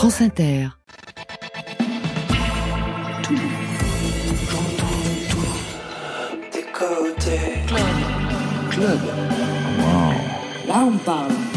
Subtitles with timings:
[0.00, 0.68] France Inter.
[6.72, 7.18] Club.
[8.70, 9.00] Club.
[10.66, 11.49] Là, on parle.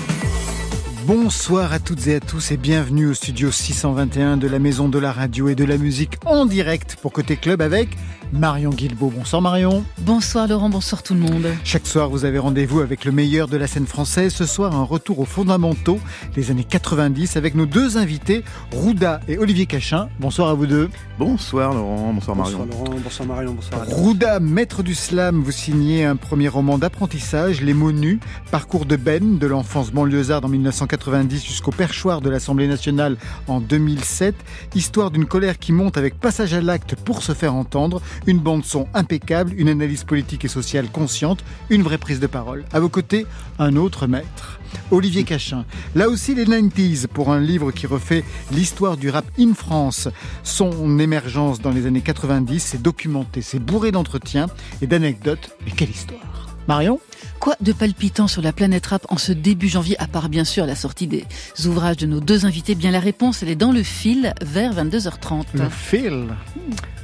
[1.06, 4.98] Bonsoir à toutes et à tous et bienvenue au studio 621 de la Maison de
[4.98, 7.98] la Radio et de la Musique en direct pour Côté Club avec
[8.32, 9.12] Marion Guilbeault.
[9.14, 9.84] Bonsoir Marion.
[10.00, 11.48] Bonsoir Laurent, bonsoir tout le monde.
[11.66, 14.34] Chaque soir, vous avez rendez-vous avec le meilleur de la scène française.
[14.34, 16.00] Ce soir, un retour aux fondamentaux
[16.36, 20.08] des années 90 avec nos deux invités, Rouda et Olivier Cachin.
[20.20, 20.90] Bonsoir à vous deux.
[21.20, 22.60] Bonsoir Laurent, bonsoir Marion.
[22.60, 23.94] Bonsoir Laurent, bonsoir Marion, bonsoir à tous.
[23.94, 28.20] Rouda, maître du slam, vous signez un premier roman d'apprentissage, Les mots nus,
[28.52, 30.93] parcours de Ben, de l'enfance banlieusarde en 1990
[31.30, 34.36] jusqu'au perchoir de l'Assemblée nationale en 2007.
[34.76, 38.66] Histoire d'une colère qui monte avec passage à l'acte pour se faire entendre, une bande
[38.66, 42.66] son impeccable, une analyse politique et sociale consciente, une vraie prise de parole.
[42.72, 43.26] À vos côtés,
[43.60, 44.60] un autre maître.
[44.92, 45.66] Olivier Cachin.
[45.96, 50.10] Là aussi les 90s pour un livre qui refait l'histoire du rap in France.
[50.44, 54.48] Son émergence dans les années 90, c'est documenté, c'est bourré d'entretiens
[54.82, 55.56] et d'anecdotes.
[55.66, 57.00] Mais quelle histoire Marion
[57.40, 60.66] Quoi de palpitant sur la planète rap en ce début janvier, à part bien sûr
[60.66, 61.26] la sortie des
[61.66, 62.76] ouvrages de nos deux invités?
[62.76, 65.46] Bien la réponse, elle est dans le fil vers 22h30.
[65.56, 66.28] Le fil.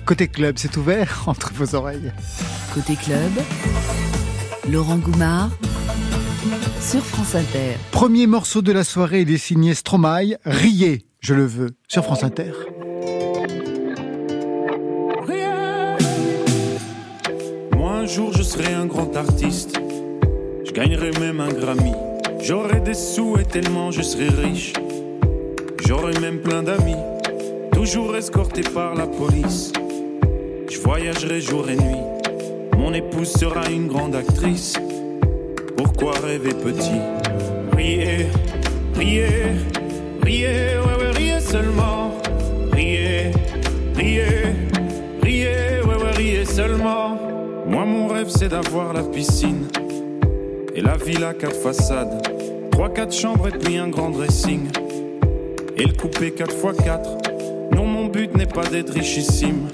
[0.05, 2.11] Côté club, c'est ouvert entre vos oreilles.
[2.73, 3.31] Côté club,
[4.69, 5.49] Laurent Goumard
[6.81, 7.75] sur France Inter.
[7.91, 12.23] Premier morceau de la soirée, il est signé Stromae, Riez, je le veux, sur France
[12.23, 12.51] Inter.
[18.09, 19.79] Jour je serai un grand artiste.
[20.65, 21.93] Je gagnerai même un Grammy.
[22.41, 24.73] J'aurai des sous et tellement je serai riche.
[25.85, 27.03] J'aurai même plein d'amis.
[27.71, 29.71] Toujours escorté par la police.
[30.71, 32.03] Je voyagerai jour et nuit.
[32.77, 34.73] Mon épouse sera une grande actrice.
[35.77, 37.01] Pourquoi rêver petit?
[37.77, 38.25] Riez,
[38.95, 39.27] riez,
[40.23, 42.13] riez, ouais, ouais, riez seulement.
[42.71, 43.31] Riez,
[43.95, 44.25] riez,
[45.21, 47.18] riez, ouais, ouais, riez seulement.
[47.69, 49.67] Moi, mon rêve, c'est d'avoir la piscine
[50.73, 52.27] et la villa quatre façades.
[52.71, 54.67] Trois, quatre chambres et puis un grand dressing.
[55.77, 57.09] Et le coupé 4 x 4
[57.75, 59.67] Non, mon but n'est pas d'être richissime.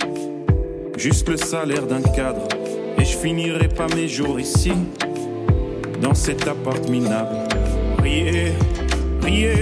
[0.97, 2.47] Juste le salaire d'un cadre.
[2.97, 4.73] Et je finirai pas mes jours ici
[6.01, 7.47] dans cet appart minable.
[7.99, 8.51] Riez,
[9.21, 9.53] riez,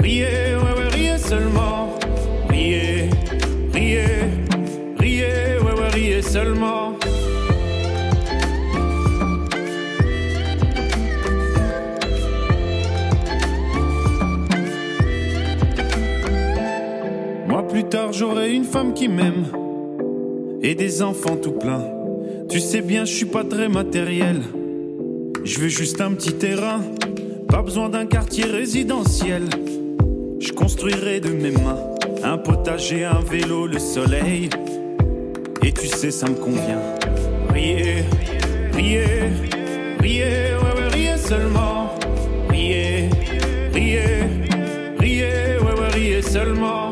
[0.00, 1.94] riez, ouais, ouais, riez seulement.
[2.48, 3.08] Riez,
[3.72, 4.04] riez,
[4.98, 6.85] riez, ouais, ouais, riez seulement.
[17.76, 19.44] Plus tard, j'aurai une femme qui m'aime
[20.62, 21.84] et des enfants tout plein.
[22.48, 24.40] Tu sais bien, je suis pas très matériel.
[25.44, 26.80] Je veux juste un petit terrain,
[27.50, 29.42] pas besoin d'un quartier résidentiel.
[30.40, 31.76] Je construirai de mes mains
[32.24, 34.48] un potager, un vélo, le soleil.
[35.62, 36.80] Et tu sais, ça me convient.
[37.50, 38.04] Riez,
[38.72, 39.04] riez,
[40.00, 41.90] riez, ouais, ouais, riez seulement.
[42.48, 43.10] Riez,
[43.74, 44.00] riez,
[44.98, 46.85] riez, ouais, ouais, riez seulement.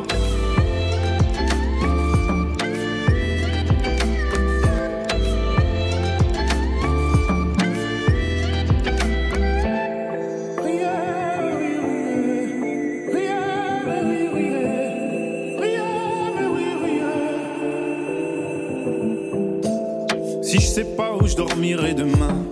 [21.34, 22.44] Je dormirai demain,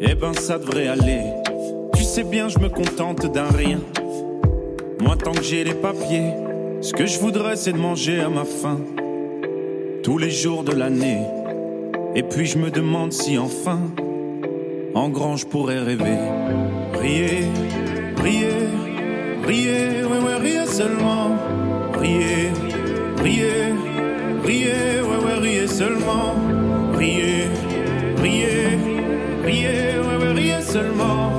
[0.00, 1.22] eh ben ça devrait aller.
[1.94, 3.78] Tu sais bien, je me contente d'un rien.
[5.00, 6.32] Moi, tant que j'ai les papiers,
[6.80, 8.80] ce que je voudrais, c'est de manger à ma faim.
[10.02, 11.20] Tous les jours de l'année.
[12.16, 13.78] Et puis je me demande si enfin,
[14.94, 16.18] en grand, je pourrais rêver.
[17.00, 17.46] Riez,
[18.20, 18.66] riez,
[19.46, 21.36] riez, ouais, ouais, riez seulement.
[21.94, 22.50] Riez,
[23.22, 23.74] riez,
[24.44, 26.34] riez, ouais, ouais, riez seulement.
[26.94, 27.29] Riez,
[29.50, 31.29] riez, ouais, riez seulement.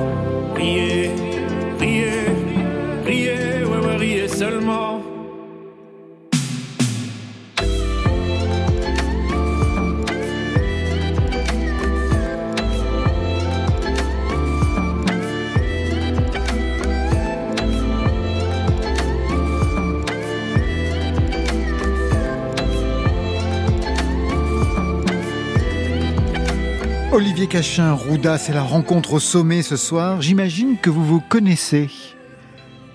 [27.12, 30.22] Olivier Cachin, Rouda, c'est la rencontre au sommet ce soir.
[30.22, 31.90] J'imagine que vous vous connaissez.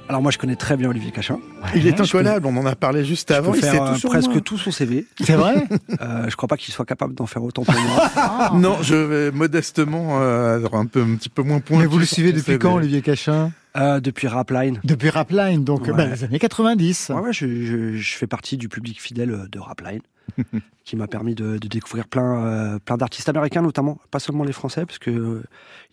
[0.10, 1.38] Alors moi je connais très bien Olivier Cachin.
[1.76, 3.52] Il est peux- incollable, on en a parlé juste Je avant.
[3.52, 4.42] peux il faire tout euh, sur presque moi.
[4.42, 5.06] tout son CV.
[5.22, 5.66] C'est vrai
[6.02, 8.52] Euh, je crois pas qu'il soit capable d'en faire autant pour moi.
[8.54, 11.82] Non, je vais modestement euh, un peu un petit peu moins pointu.
[11.82, 12.60] Mais vous le suivez depuis CV.
[12.60, 13.52] quand, Olivier Cachin?
[13.76, 14.80] Euh, depuis Rapline.
[14.84, 15.94] Depuis Rapline, donc Ouais.
[15.94, 17.12] bah, les années 90.
[17.14, 20.00] Ouais, ouais, je, je- je fais partie du public fidèle de Rapline,
[20.84, 24.86] qui m'a permis de, découvrir plein, euh, plein d'artistes américains, notamment, pas seulement les Français,
[24.86, 25.44] parce que euh,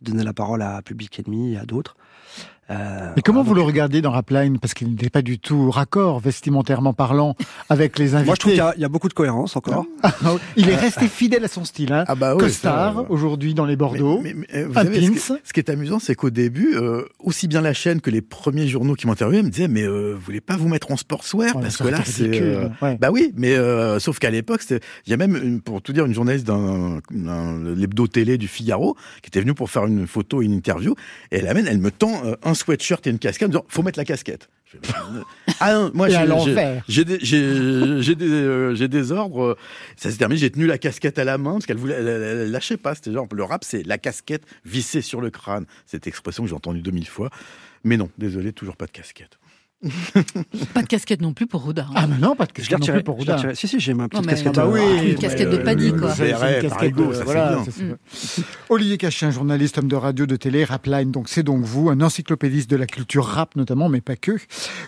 [0.00, 1.96] ils donnaient la parole à Public Enemy et à d'autres.
[2.70, 5.70] Euh, Mais comment voilà, vous le regardez dans Rapline Parce qu'il n'est pas du tout
[5.70, 7.36] raccord, vestimentairement parlant,
[7.68, 8.26] avec les invités.
[8.26, 9.84] Moi, je trouve qu'il y a- il y, a beaucoup de cohérence encore.
[10.56, 11.92] Il est resté fidèle à son style.
[11.92, 12.04] Hein.
[12.08, 14.20] Ah bah ouais, Costard, euh, aujourd'hui dans les Bordeaux.
[14.22, 15.36] Mais, mais- mais, vous Un savez, ce, pins.
[15.36, 18.22] qui, ce qui est amusant, c'est qu'au début, euh, aussi bien la chaîne que les
[18.22, 21.54] premiers journaux qui m'interviewaient me disaient, mais euh, vous voulez pas vous mettre en sportswear?
[21.56, 22.96] Ouais, parce que là, c'est euh, ouais.
[22.98, 25.92] bah oui, mais euh, sauf qu'à l'époque, c'était- il y a même, une, pour tout
[25.92, 30.06] dire, une journaliste d'un d'un- l'hebdo télé du Figaro qui était venue pour faire une
[30.06, 30.94] photo, une interview,
[31.30, 33.82] et elle amène, elle me tend euh, un sweatshirt et une casquette, en disant, faut
[33.82, 34.48] mettre la casquette.
[34.64, 34.78] Fais,
[35.60, 36.08] ah non, moi
[36.88, 39.42] j'ai- des, j'ai- j'ai des, euh, j'ai des ordres.
[39.44, 39.56] euh,
[39.96, 42.22] Ça s'est terminé, j'ai tenu la casquette à la main parce qu'elle voulait, elle, elle-
[42.22, 42.94] elle lâchait pas.
[42.94, 45.66] C'était genre, le rap, c'est la casquette vissée sur le crâne.
[45.86, 47.30] Cette expression que j'ai entendue 2000 fois.
[47.84, 49.38] Mais non, désolé, toujours pas de casquette.
[50.74, 51.86] Pas de casquette non plus pour Roda.
[51.90, 51.92] hein.
[51.94, 52.92] Ah mais non, pas de Je l'ai non pour je
[53.26, 53.34] l'ai Roudin.
[53.36, 53.54] retiré.
[53.54, 54.58] Si, si, j'ai ma petite mais- casquette.
[54.58, 56.14] Ah bah oui, une casquette de euh, paddy, quoi.
[56.14, 58.42] C'est- une casquette de- voilà, ça.
[58.68, 62.70] Olivier Cachin, journaliste, homme de radio, de télé, Rapline, donc c'est donc vous, un encyclopédiste
[62.70, 64.32] de la culture rap notamment, mais pas que,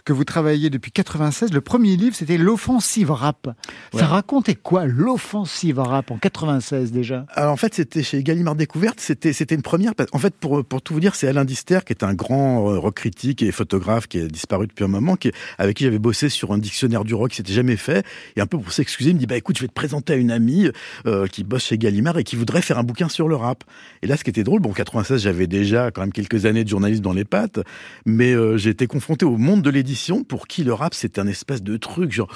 [0.05, 1.53] que vous travaillez depuis 96.
[1.53, 3.47] Le premier livre, c'était l'offensive rap.
[3.93, 4.01] Ouais.
[4.01, 7.27] Ça racontait quoi, l'offensive rap en 96 déjà?
[7.35, 9.01] Alors en fait, c'était chez Gallimard Découverte.
[9.01, 9.93] C'était c'était une première.
[10.13, 12.79] En fait, pour pour tout vous dire, c'est Alain Dister qui est un grand euh,
[12.79, 15.17] rock critique et photographe qui a disparu depuis un moment,
[15.59, 18.05] avec qui j'avais bossé sur un dictionnaire du rock qui s'était jamais fait.
[18.37, 20.17] Et un peu pour s'excuser, il me dit bah écoute, je vais te présenter à
[20.17, 20.69] une amie
[21.07, 23.65] euh, qui bosse chez Gallimard et qui voudrait faire un bouquin sur le rap.
[24.03, 26.65] Et là, ce qui était drôle, bon, en 96, j'avais déjà quand même quelques années
[26.65, 27.61] de journalisme dans les pattes,
[28.05, 31.27] mais euh, j'ai été confronté au monde de l'édition pour qui le rap c'est un
[31.27, 32.31] espèce de truc genre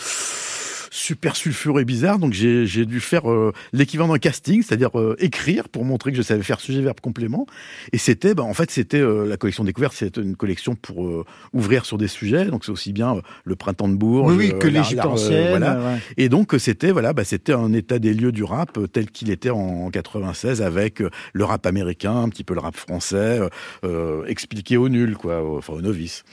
[0.91, 2.19] super sulfureux et bizarre.
[2.19, 6.17] Donc j'ai j'ai dû faire euh, l'équivalent d'un casting, c'est-à-dire euh, écrire pour montrer que
[6.17, 7.47] je savais faire sujet verbe complément.
[7.93, 11.25] Et c'était, bah, en fait, c'était euh, la collection découverte, c'est une collection pour euh,
[11.53, 12.47] ouvrir sur des sujets.
[12.47, 15.51] Donc c'est aussi bien euh, le printemps de Bourges, Oui, oui, que euh, l'Égypte ancienne.
[15.51, 15.79] voilà.
[15.79, 15.99] ouais.
[16.17, 19.51] Et donc c'était voilà, bah, c'était un état des lieux du rap tel qu'il était
[19.51, 21.03] en 96 avec
[21.33, 23.41] le rap américain, un petit peu le rap français,
[24.27, 26.25] expliqué aux nuls quoi, enfin aux novices.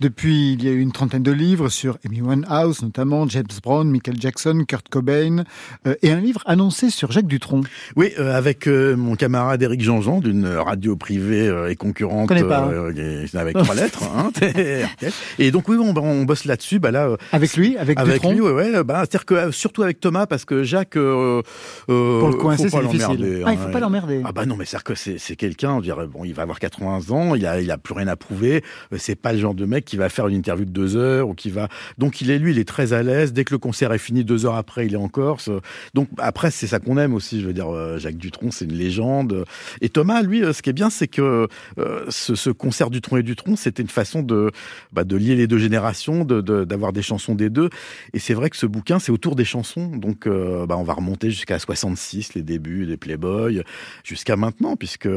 [0.00, 3.88] Depuis, il y a eu une trentaine de livres sur Amy Winehouse, notamment James Brown,
[4.06, 5.44] Michael Jackson, Kurt Cobain,
[5.86, 7.62] euh, et un livre annoncé sur Jacques Dutronc.
[7.96, 13.36] Oui, euh, avec euh, mon camarade Éric Jean-Jean d'une radio privée et concurrente pas, et-
[13.36, 14.04] avec trois lettres.
[14.04, 14.30] Hein,
[15.38, 16.78] et donc oui, on, on bosse là-dessus.
[16.78, 18.84] Bah là, Avec lui, avec, avec Dutronc lui, ouais, ouais.
[18.84, 21.42] Bah, c'est-à-dire que surtout avec Thomas, parce que Jacques, euh,
[21.86, 23.42] Pour le coincer, c'est difficile.
[23.44, 24.22] Ah, il hein, faut pas l'emmerder.
[24.24, 27.10] Ah bah non, mais c'est-à-dire que c'est, quelqu'un, on dirait, bon, il va avoir 80
[27.10, 28.62] ans, il a, il a plus rien à prouver.
[28.96, 31.34] C'est pas le genre de mec qui va faire une interview de deux heures ou
[31.34, 31.68] qui va.
[31.98, 33.32] Donc il est lui, il est très à l'aise.
[33.32, 35.50] Dès que le concert est fini, deux heures après, il est en Corse.
[35.94, 37.40] Donc après, c'est ça qu'on aime aussi.
[37.40, 39.44] Je veux dire, euh, Jacques Dutronc, c'est une légende.
[39.80, 41.48] Et Thomas, lui, euh, ce qui est bien, c'est que
[41.78, 44.50] euh, ce, ce concert Dutronc et Dutronc, c'était une façon de,
[44.92, 47.70] bah, de lier les deux générations, de, de- d'avoir des chansons des deux.
[48.12, 49.86] Et c'est vrai que ce bouquin, c'est autour des chansons.
[49.88, 53.62] Donc, bah, on va remonter jusqu'à 66, les débuts des Playboy,
[54.04, 55.08] jusqu'à maintenant, puisque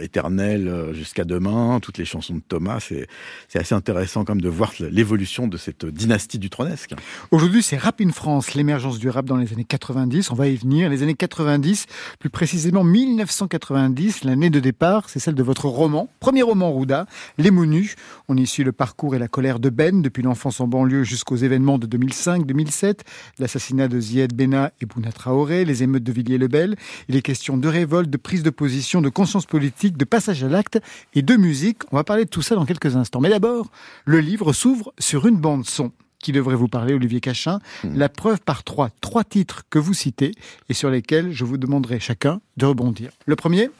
[0.00, 3.06] Éternel, jusqu'à demain, toutes les chansons de Thomas, c'est,
[3.54, 6.92] assez intéressant comme de voir l'évolution de cette dynastie du tronesque.
[7.30, 10.30] Aujourd'hui, c'est Rap in France, l'émergence du rap dans les années 90.
[10.30, 10.90] On va y venir.
[10.90, 11.86] Les années 90,
[12.18, 17.06] plus précisément 1990, l'année de départ, c'est celle de votre roman, premier roman Rouda,
[17.38, 17.96] Les mots nus.
[18.28, 21.36] On y suit le parcours et la colère de Ben depuis l'enfance en banlieue jusqu'aux
[21.36, 23.00] événements de 2005-2007,
[23.38, 26.76] l'assassinat de Zied Bena et Bouna Traoré, les émeutes de Villiers-le-Bel.
[27.08, 30.48] Il est question de révolte, de prise de position, de conscience politique, de passage à
[30.48, 30.78] l'acte
[31.14, 31.82] et de musique.
[31.92, 33.20] On va parler de tout ça dans quelques instants.
[33.20, 33.70] Mais d'abord,
[34.04, 37.60] le livre s'ouvre sur une bande son qui devrait vous parler, Olivier Cachin.
[37.84, 40.32] La preuve par trois, trois titres que vous citez
[40.68, 43.10] et sur lesquels je vous demanderai chacun de rebondir.
[43.26, 43.70] Le premier,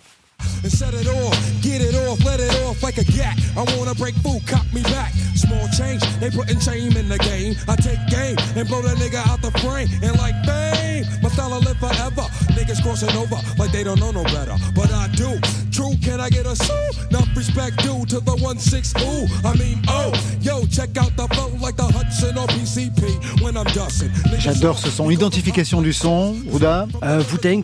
[0.64, 1.62] and set it off.
[1.62, 3.36] Get it off, let it off like a gat.
[3.56, 5.12] I wanna break food, cop me back.
[5.36, 7.54] Small change, they putting shame in the game.
[7.68, 9.88] I take game and blow that nigga out the frame.
[10.02, 12.22] And like bang, my style will live forever.
[12.56, 14.56] Niggas crossing over like they don't know no better.
[14.74, 15.38] But I do.
[15.70, 16.72] True, can I get a sue?
[17.10, 19.26] Enough respect due to the 1-6 ooh.
[19.46, 23.66] I mean, oh, yo, check out the flow like the Hudson or PCP when I'm
[23.74, 24.08] dusting.
[24.30, 25.10] Niggas j'adore ce son.
[25.10, 26.86] Identification du son, Rouda.
[27.02, 27.62] Euh, Wu-Tang,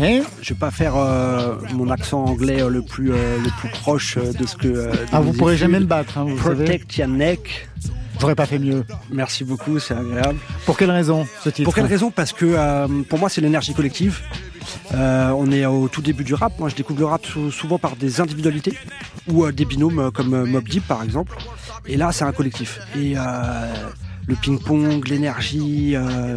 [0.00, 0.22] Ouais.
[0.40, 4.16] je vais pas faire euh, mon accent anglais euh, le plus euh, le plus proche
[4.16, 4.68] euh, de ce que.
[4.68, 5.66] euh, de Ah, vous pourrez études.
[5.66, 6.64] jamais me battre, hein, vous savez.
[6.64, 7.68] Protect your neck.
[8.20, 8.84] J'aurais pas fait mieux.
[9.10, 10.38] Merci beaucoup, c'est agréable.
[10.66, 12.10] Pour quelle raison, ce titre Pour quelle raison?
[12.10, 14.20] Parce que euh, pour moi, c'est l'énergie collective.
[14.94, 16.58] Euh, on est au tout début du rap.
[16.58, 18.76] Moi, je découvre le rap sou- souvent par des individualités
[19.26, 21.34] ou euh, des binômes comme Mob Deep, par exemple.
[21.86, 22.78] Et là, c'est un collectif.
[22.94, 23.14] Et
[24.26, 26.36] le ping-pong, l'énergie, euh,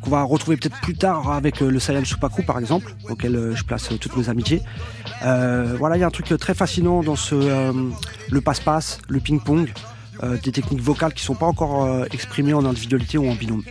[0.00, 3.88] qu'on va retrouver peut-être plus tard avec le Saiyan Supaku par exemple, auquel je place
[4.00, 4.62] toutes mes amitiés.
[5.22, 7.72] voilà, il y a un truc très fascinant dans ce
[8.30, 9.72] le passe-passe, le ping-pong,
[10.22, 13.62] des techniques vocales qui sont pas encore exprimées en individualité ou en binôme.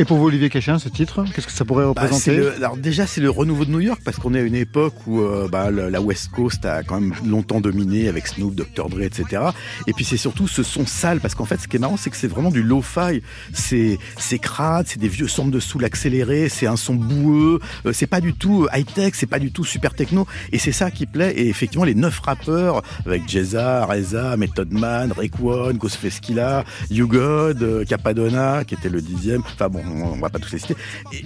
[0.00, 3.06] Et pour vous, Olivier Cachin, ce titre, qu'est-ce que ça pourrait bah, représenter Alors déjà,
[3.06, 5.70] c'est le renouveau de New York parce qu'on est à une époque où euh, bah,
[5.70, 9.42] la West Coast a quand même longtemps dominé avec Snoop, Dr Dre, etc.
[9.86, 12.08] Et puis c'est surtout ce son sale parce qu'en fait, ce qui est marrant, c'est
[12.08, 13.20] que c'est vraiment du lo-fi.
[13.52, 17.60] C'est c'est crade, c'est des vieux sons de soul accélérés, c'est un son boueux.
[17.84, 20.26] Euh, c'est pas du tout high tech, c'est pas du tout super techno.
[20.50, 21.34] Et c'est ça qui plaît.
[21.36, 27.06] Et effectivement, les neuf rappeurs avec Jeza, Reza, Method Man, Rick One, Ghostface Killah, You
[27.06, 29.42] God, euh, Capadonna, qui était le dixième.
[29.42, 30.76] Enfin bon on va pas tous les citer.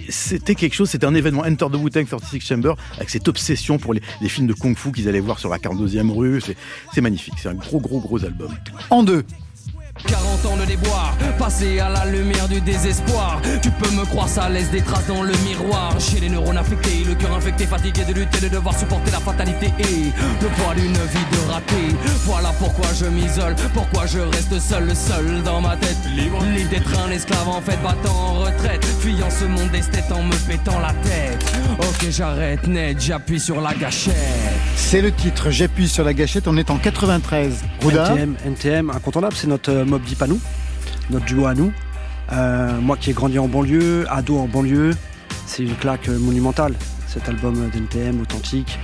[0.09, 3.93] C'était quelque chose, c'était un événement Enter the Wu-Tang 36 Chamber avec cette obsession pour
[3.93, 6.41] les, films de kung-fu qu'ils allaient voir sur la 42e rue.
[6.93, 8.51] C'est magnifique, c'est un gros, gros, gros album.
[8.89, 9.23] En deux.
[10.03, 13.41] 40 ans de déboire, passé à la lumière du désespoir.
[13.61, 15.97] Tu peux me croire, ça laisse des traces dans le miroir.
[15.99, 19.67] Chez les neurones affectés, le cœur infecté, fatigué de lutter, de devoir supporter la fatalité
[19.79, 20.11] et
[20.41, 21.95] le poids d'une vie de raté.
[22.25, 25.97] Voilà pourquoi je m'isole, pourquoi je reste seul, seul dans ma tête.
[26.15, 28.83] Libre, libre d'être un esclave en fait, battant en retraite.
[28.99, 31.53] Fuyant ce monde d'esthète en me pétant la tête.
[31.79, 34.13] Ok, j'arrête net, j'appuie sur la gâchette.
[34.75, 37.63] C'est le titre, j'appuie sur la gâchette, on est en 93.
[37.81, 40.39] Rouda NTM, NTM, incontournable, c'est notre euh, Mob Deep à nous,
[41.09, 41.71] notre duo à nous.
[42.31, 44.91] Euh, moi qui ai grandi en banlieue, ado en banlieue,
[45.45, 46.73] c'est une claque monumentale,
[47.07, 48.79] cet album d'NTM authentique.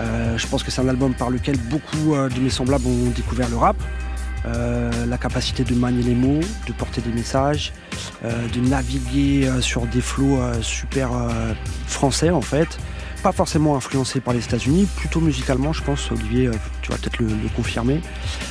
[0.00, 3.48] Euh, je pense que c'est un album par lequel beaucoup de mes semblables ont découvert
[3.48, 3.76] le rap.
[4.44, 7.72] la capacité de manier les mots, de porter des messages,
[8.22, 11.10] de naviguer sur des flots super
[11.86, 12.78] français en fait
[13.22, 16.10] pas forcément influencé par les États-Unis, plutôt musicalement, je pense.
[16.12, 18.00] Olivier, euh, tu vas peut-être le, confirmer,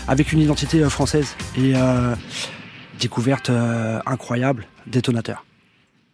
[0.08, 2.16] avec une identité euh, française et euh,
[3.00, 3.52] découverte
[4.06, 5.46] incroyable, détonateur.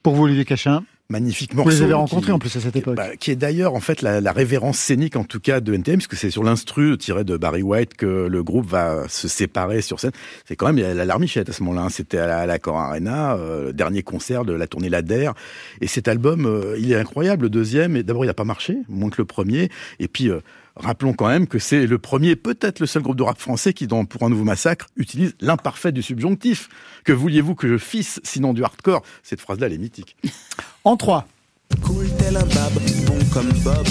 [0.01, 1.69] Pour vous, Olivier Cachin magnifique morceau.
[1.69, 2.95] Vous les avez rencontrés en plus à cette époque.
[2.95, 6.07] Bah, qui est d'ailleurs en fait la, révérence scénique en tout cas de NTM, parce
[6.07, 9.99] que c'est sur l'instru tiré de Barry White que le groupe va se séparer sur
[9.99, 10.11] scène.
[10.45, 11.85] C'est quand même la larmichette à ce moment-là.
[11.85, 11.89] Hein.
[11.89, 15.31] C'était à la, Cor Arena, euh, dernier concert de la tournée Lader.
[15.81, 17.43] Et cet album, euh, il est incroyable.
[17.43, 19.69] Le deuxième, d'abord il n'a pas marché, moins que le premier.
[19.99, 20.39] Et puis euh,
[20.75, 23.85] Rappelons quand même que c'est le premier, peut-être le seul groupe de rap français qui,
[23.85, 26.69] dans Pour un nouveau massacre, utilise l'imparfait du subjonctif.
[27.03, 29.03] Que vouliez-vous que je fisse, sinon du hardcore?
[29.21, 30.15] Cette phrase-là, elle est mythique.
[30.85, 31.27] En trois.
[31.81, 32.73] Cool tel un bab,
[33.07, 33.87] bon comme Bob,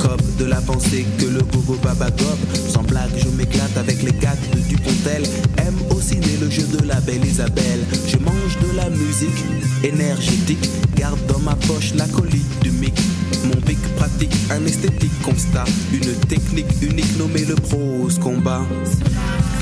[0.00, 2.38] cop de la pensée que le gogo baba gob.
[2.54, 5.24] Sans blague, je m'éclate avec les gags de Dupontel.
[5.58, 7.84] Aime au ciné le jeu de la belle Isabelle.
[8.06, 9.44] Je mange de la musique
[9.82, 12.94] énergétique, garde dans ma poche la colite du mic.
[13.46, 18.62] Mon pic pratique un esthétique constat, une technique unique nommée le prose combat.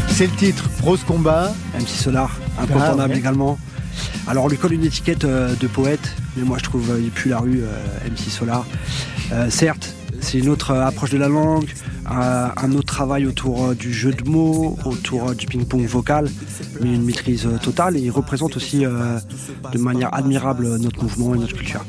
[0.08, 1.52] C'est le titre, prose combat.
[1.78, 3.58] MC Solar, incontournable également.
[4.26, 7.28] Alors on lui colle une étiquette euh, de poète, mais moi je trouve qu'il pue
[7.28, 8.64] la rue euh, MC Solar.
[9.32, 11.68] Euh, certes, c'est une autre approche de la langue,
[12.06, 16.28] un autre travail autour euh, du jeu de mots, autour euh, du ping-pong vocal,
[16.80, 21.38] mais une maîtrise euh, totale et il représente aussi de manière admirable notre mouvement et
[21.38, 21.84] notre culture.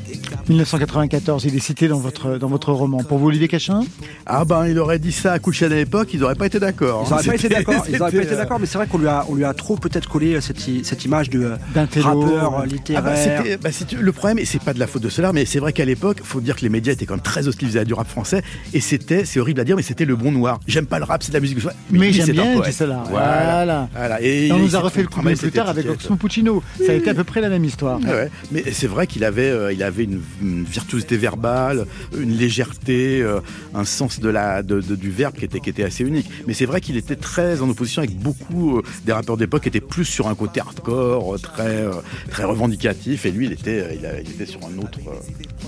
[0.48, 2.98] 1994, il est cité dans votre, dans votre roman.
[2.98, 3.80] Pour vous, Olivier Cachin?
[4.26, 7.04] Ah ben, il aurait dit ça à Kouchen à l'époque, ils n'auraient pas été d'accord.
[7.06, 9.24] Ils n'auraient pas été d'accord, ils pas été d'accord, mais c'est vrai qu'on lui a,
[9.28, 13.02] on lui a trop peut-être collé cette, cette image de rappeur littéraire.
[13.06, 15.58] Ah bah, bah le problème, et c'est pas de la faute de cela, mais c'est
[15.58, 17.94] vrai qu'à l'époque, faut dire que les médias étaient quand même très hostiles à du
[17.94, 18.25] rap français,
[18.72, 20.60] et c'était, c'est horrible à dire, mais c'était le bon noir.
[20.66, 21.58] J'aime pas le rap, c'est de la musique.
[21.90, 23.04] Mais, mais j'aime bien cela.
[23.08, 23.88] Voilà.
[23.94, 24.22] voilà.
[24.22, 26.62] Et, on nous a refait le coup plus tard avec Oxmo Puccino.
[26.84, 28.00] Ça a été à peu près la même histoire.
[28.00, 30.20] Ouais, mais c'est vrai qu'il avait, euh, il avait une,
[30.64, 33.40] virtuosité verbale, une légèreté, euh,
[33.74, 36.28] un sens de la, de, du verbe qui était, qui était assez unique.
[36.46, 39.68] Mais c'est vrai qu'il était très en opposition avec beaucoup euh, des rappeurs d'époque qui
[39.68, 41.84] étaient plus sur un côté hardcore, très,
[42.30, 43.26] très revendicatif.
[43.26, 44.98] Et lui, il était, il, était sur un autre,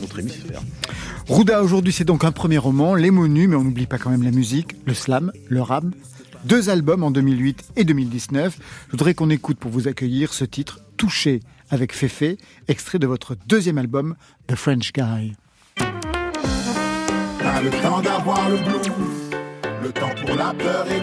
[0.02, 0.60] autre hémisphère.
[1.26, 4.08] Rouda, aujourd'hui, c'est donc un premier roman, Les mots nus, mais on n'oublie pas quand
[4.08, 5.84] même la musique, le slam, le rap.
[6.44, 8.58] Deux albums en 2008 et 2019.
[8.86, 12.38] Je voudrais qu'on écoute pour vous accueillir ce titre, Touché, avec Féfé,
[12.68, 14.14] extrait de votre deuxième album,
[14.46, 15.34] The French Guy.
[17.60, 18.92] Le temps d'avoir le blues,
[19.82, 20.98] le temps pour la peur et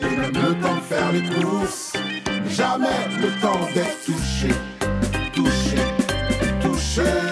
[0.00, 1.92] et même le temps de faire les courses,
[2.48, 2.86] jamais
[3.20, 4.54] le temps d'être touché,
[5.34, 5.76] touché,
[6.62, 7.29] touché,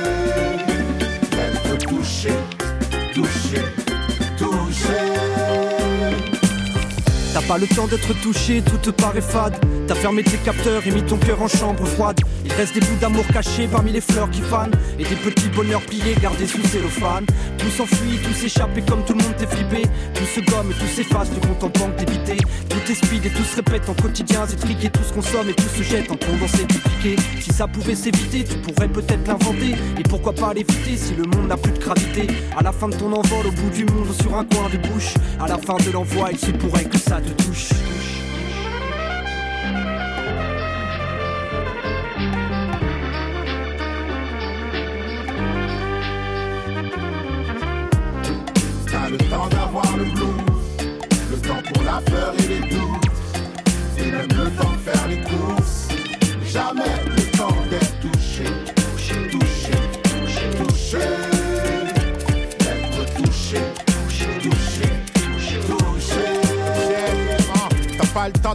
[7.40, 7.48] touché.
[7.48, 9.56] Pas le temps d'être touché, tout te paraît fade.
[9.86, 12.20] T'as fermé tes capteurs et mis ton cœur en chambre froide.
[12.44, 14.74] Il reste des bouts d'amour cachés parmi les fleurs qui fanent.
[14.98, 17.24] Et des petits bonheurs pliés gardés sous cellophane.
[17.56, 19.82] Tout s'enfuit, tout s'échappe et comme tout le monde t'est flippé.
[20.14, 22.36] Tout se gomme et tout s'efface, tu comptes en banque débité.
[22.68, 25.54] Tout est speed et tout se répète en quotidien, c'est triqué, tout se consomme et
[25.54, 27.16] tout se jette en condensé dupliqué.
[27.40, 29.74] Si ça pouvait s'éviter, tu pourrais peut-être l'inventer.
[29.98, 32.26] Et pourquoi pas l'éviter si le monde n'a plus de gravité?
[32.58, 35.14] À la fin de ton envol au bout du monde sur un coin de bouche,
[35.40, 37.68] à la fin de l'envoi, il se pourrait que ça te touche.
[48.90, 50.26] T'as le temps d'avoir le blues,
[51.30, 53.10] le temps pour la peur et les doutes,
[53.98, 55.88] et même le temps de faire les courses.
[56.44, 57.17] Jamais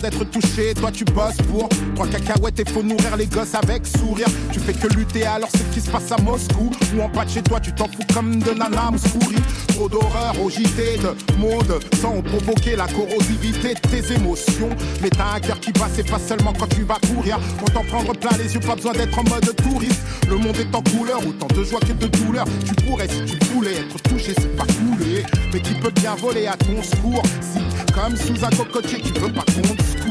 [0.01, 4.27] D'être touché, toi tu bosses pour trois cacahuètes et faut nourrir les gosses avec sourire.
[4.51, 7.29] Tu fais que lutter alors ce qui se passe à Moscou ou en bas de
[7.29, 9.37] chez toi tu t'en fous comme de nana Mouskouri.
[9.67, 14.69] Trop d'horreur au de mode sans provoquer la corrosivité de tes émotions.
[15.01, 17.39] Mais t'as un cœur qui bat, c'est pas seulement quand tu vas courir.
[17.59, 20.01] Pour t'en prendre plein les yeux, pas besoin d'être en mode touriste.
[20.27, 22.45] Le monde est en couleur, autant de joie que de douleur.
[22.65, 25.23] Tu pourrais si tu voulais être touché, c'est pas coulé.
[25.53, 27.23] Mais qui peut bien voler à ton secours?
[27.41, 27.59] Si,
[27.93, 30.09] comme sous un cocotier, tu veux pas qu'on te secoue.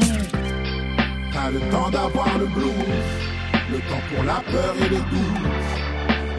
[1.31, 2.71] T'as le temps d'avoir le blues,
[3.71, 5.51] le temps pour la peur et les doutes,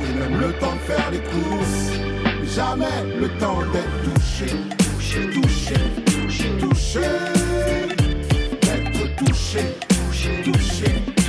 [0.01, 1.93] et même le temps de faire les courses.
[2.55, 4.47] Jamais le temps d'être touché,
[4.79, 5.75] touché, touché,
[6.07, 7.01] touché, touché,
[8.63, 11.24] d'être touché, touché, touché.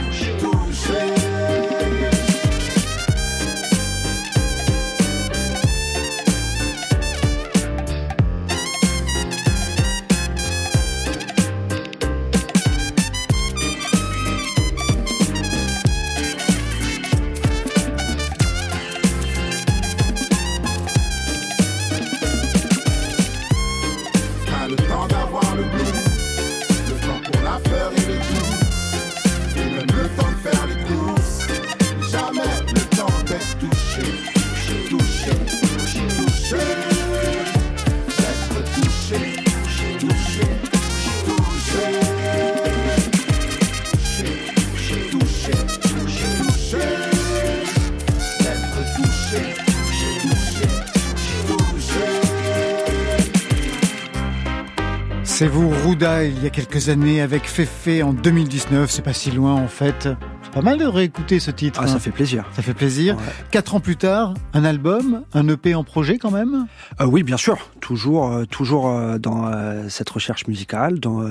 [55.37, 58.89] C'est vous, Rouda, il y a quelques années, avec Féfé en 2019.
[58.89, 60.07] C'est pas si loin, en fait.
[60.55, 61.81] Pas mal de réécouter ce titre.
[61.83, 61.99] Ah, ça hein.
[61.99, 62.45] fait plaisir.
[62.53, 63.17] Ça fait plaisir.
[63.51, 66.67] Quatre ans plus tard, un album, un EP en projet quand même?
[67.01, 67.69] Euh, oui, bien sûr.
[67.81, 69.51] Toujours, euh, toujours euh, dans
[69.89, 71.25] cette recherche musicale, dans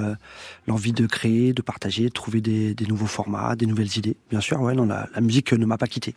[0.66, 4.18] l'envie de créer, de partager, de trouver des, des nouveaux formats, des nouvelles idées.
[4.28, 6.14] Bien sûr, ouais, non, la, la musique ne m'a pas quitté.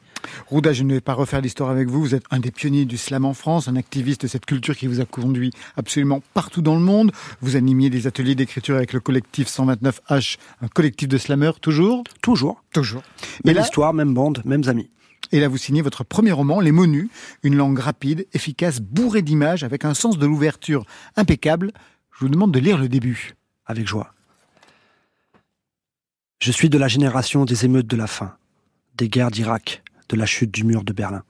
[0.48, 2.02] Rouda, je ne vais pas refaire l'histoire avec vous.
[2.02, 4.88] Vous êtes un des pionniers du slam en France, un activiste de cette culture qui
[4.88, 7.14] vous a conduit absolument partout dans le monde.
[7.40, 12.04] Vous animiez des ateliers d'écriture avec le collectif 129H, un collectif de slammeurs, toujours?
[12.22, 12.62] Toujours.
[12.74, 12.97] Toujours.
[13.46, 14.90] Même là, histoire, même bande, mêmes amis.
[15.32, 17.10] et là, vous signez votre premier roman, Les mots nus,
[17.44, 21.72] une langue rapide, efficace, bourrée d'images, avec un sens de l'ouverture impeccable.
[22.14, 23.36] Je vous demande de lire le début.
[23.66, 24.14] Avec joie.
[26.40, 28.38] Je suis de la génération des émeutes de la faim,
[28.96, 31.24] des guerres d'Irak, de la chute du mur de Berlin.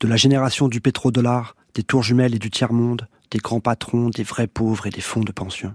[0.00, 4.22] De la génération du pétrodollar, des tours jumelles et du tiers-monde, des grands patrons, des
[4.22, 5.74] vrais pauvres et des fonds de pension.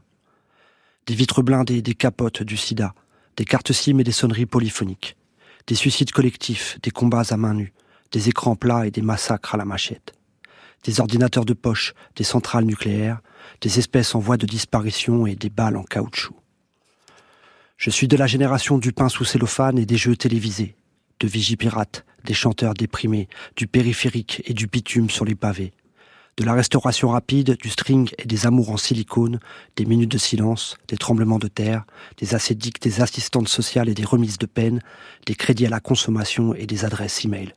[1.07, 2.93] Des vitres blindées, des capotes, du sida,
[3.37, 5.15] des cartes SIM et des sonneries polyphoniques.
[5.67, 7.73] Des suicides collectifs, des combats à main nue,
[8.11, 10.13] des écrans plats et des massacres à la machette.
[10.83, 13.21] Des ordinateurs de poche, des centrales nucléaires,
[13.61, 16.35] des espèces en voie de disparition et des balles en caoutchouc.
[17.77, 20.75] Je suis de la génération du pain sous cellophane et des jeux télévisés,
[21.19, 25.73] de Vigipirates, des chanteurs déprimés, du périphérique et du bitume sur les pavés,
[26.37, 29.39] de la restauration rapide, du string et des amours en silicone,
[29.75, 31.85] des minutes de silence, des tremblements de terre,
[32.17, 34.81] des ascédiques, des assistantes sociales et des remises de peine,
[35.25, 37.55] des crédits à la consommation et des adresses e-mail.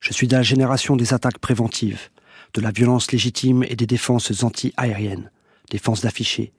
[0.00, 2.08] Je suis de la génération des attaques préventives,
[2.54, 5.30] de la violence légitime et des défenses anti-aériennes,
[5.70, 6.52] défense d'afficher,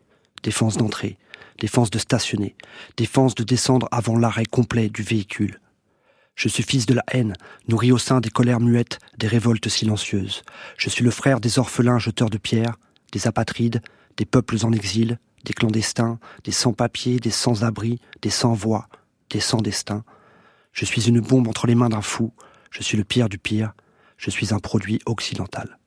[0.43, 1.17] défense d'entrée,
[1.59, 2.55] défense de stationner,
[2.97, 5.59] défense de descendre avant l'arrêt complet du véhicule.
[6.35, 7.33] Je suis fils de la haine,
[7.67, 10.43] nourri au sein des colères muettes, des révoltes silencieuses.
[10.77, 12.77] Je suis le frère des orphelins jeteurs de pierres,
[13.13, 13.81] des apatrides,
[14.17, 18.87] des peuples en exil, des clandestins, des sans-papiers, des sans-abri, des sans-voix,
[19.29, 20.03] des sans-destin.
[20.73, 22.33] Je suis une bombe entre les mains d'un fou,
[22.69, 23.73] je suis le pire du pire,
[24.17, 25.77] je suis un produit occidental.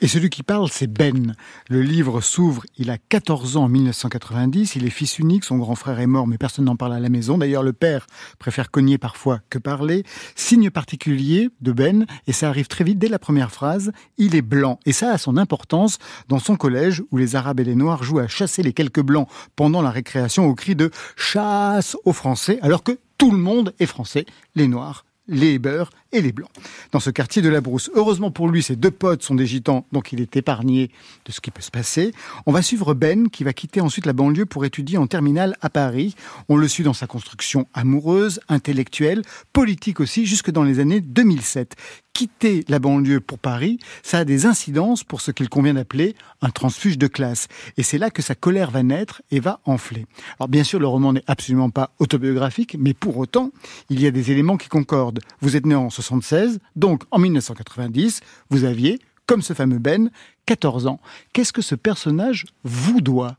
[0.00, 1.34] Et celui qui parle, c'est Ben.
[1.68, 5.74] Le livre s'ouvre, il a 14 ans en 1990, il est fils unique, son grand
[5.74, 7.38] frère est mort, mais personne n'en parle à la maison.
[7.38, 8.06] D'ailleurs, le père
[8.38, 10.04] préfère cogner parfois que parler.
[10.34, 14.42] Signe particulier de Ben, et ça arrive très vite dès la première phrase, il est
[14.42, 14.78] blanc.
[14.86, 15.98] Et ça a son importance
[16.28, 19.28] dans son collège où les Arabes et les Noirs jouent à chasser les quelques blancs
[19.56, 23.86] pendant la récréation au cri de chasse aux Français, alors que tout le monde est
[23.86, 26.50] français, les Noirs les beurs les blancs.
[26.92, 29.86] Dans ce quartier de la Brousse, heureusement pour lui, ses deux potes sont des gitans,
[29.92, 30.90] donc il est épargné
[31.24, 32.12] de ce qui peut se passer.
[32.46, 35.70] On va suivre Ben, qui va quitter ensuite la banlieue pour étudier en terminale à
[35.70, 36.14] Paris.
[36.48, 39.22] On le suit dans sa construction amoureuse, intellectuelle,
[39.52, 41.76] politique aussi, jusque dans les années 2007
[42.14, 46.50] quitter la banlieue pour Paris, ça a des incidences pour ce qu'il convient d'appeler un
[46.50, 47.48] transfuge de classe.
[47.76, 50.06] Et c'est là que sa colère va naître et va enfler.
[50.38, 53.50] Alors bien sûr, le roman n'est absolument pas autobiographique, mais pour autant,
[53.90, 55.18] il y a des éléments qui concordent.
[55.40, 60.10] Vous êtes né en 76, donc en 1990, vous aviez, comme ce fameux Ben,
[60.46, 61.00] 14 ans.
[61.32, 63.36] Qu'est-ce que ce personnage vous doit?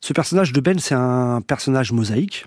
[0.00, 2.46] Ce personnage de Ben, c'est un personnage mosaïque.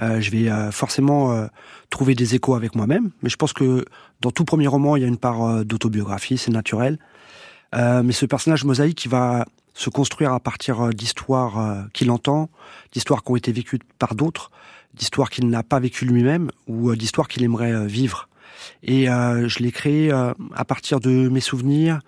[0.00, 1.46] Euh, je vais euh, forcément euh,
[1.90, 3.84] trouver des échos avec moi-même, mais je pense que
[4.20, 6.98] dans tout premier roman, il y a une part d'autobiographie, c'est naturel.
[7.74, 12.48] mais ce personnage mosaïque, il va se construire à partir d'histoires qu'il entend,
[12.92, 14.50] d'histoires qui ont été vécues par d'autres,
[14.94, 18.28] d'histoires qu'il n'a pas vécues lui-même ou d'histoires qu'il aimerait vivre.
[18.82, 22.00] Et je l'ai créé à partir de mes souvenirs,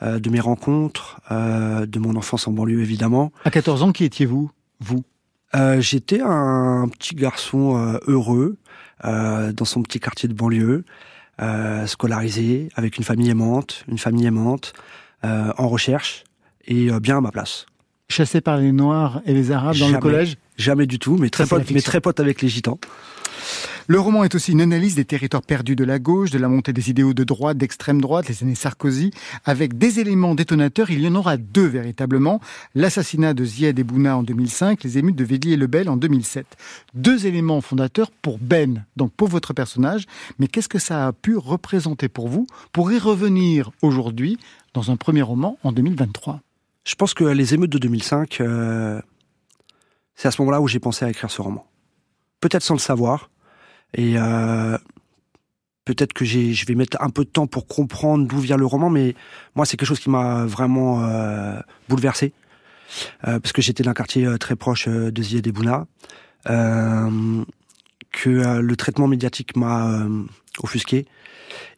[0.00, 3.32] de mes rencontres, de mon enfance en banlieue évidemment.
[3.44, 5.02] À 14 ans, qui étiez-vous Vous?
[5.54, 8.56] Euh, j'étais un petit garçon euh, heureux
[9.04, 10.84] euh, dans son petit quartier de banlieue,
[11.86, 14.74] scolarisé, avec une famille aimante, une famille aimante,
[15.24, 16.22] en recherche
[16.66, 17.66] et bien à ma place.
[18.12, 21.46] Chassé par les Noirs et les Arabes dans le collège Jamais du tout, mais très,
[21.46, 22.78] pote, mais très pote avec les Gitans.
[23.86, 26.74] Le roman est aussi une analyse des territoires perdus de la gauche, de la montée
[26.74, 29.12] des idéaux de droite, d'extrême droite, les années Sarkozy,
[29.46, 30.90] avec des éléments détonateurs.
[30.90, 32.42] Il y en aura deux véritablement.
[32.74, 36.44] L'assassinat de Zied et Bouna en 2005, les émeutes de Villiers et Lebel en 2007.
[36.92, 40.04] Deux éléments fondateurs pour Ben, donc pour votre personnage.
[40.38, 42.46] Mais qu'est-ce que ça a pu représenter pour vous?
[42.72, 44.36] Pour y revenir aujourd'hui
[44.74, 46.42] dans un premier roman en 2023
[46.84, 49.00] Je pense que les émeutes de 2005, euh,
[50.14, 51.66] c'est à ce moment-là où j'ai pensé à écrire ce roman.
[52.40, 53.30] Peut-être sans le savoir,
[53.94, 54.76] et euh,
[55.84, 58.90] peut-être que je vais mettre un peu de temps pour comprendre d'où vient le roman,
[58.90, 59.14] mais
[59.54, 62.32] moi, c'est quelque chose qui m'a vraiment euh, bouleversé.
[63.26, 65.52] Euh, parce que j'étais d'un quartier très proche de Zied et
[68.12, 70.06] que le traitement médiatique m'a
[70.62, 71.06] offusqué,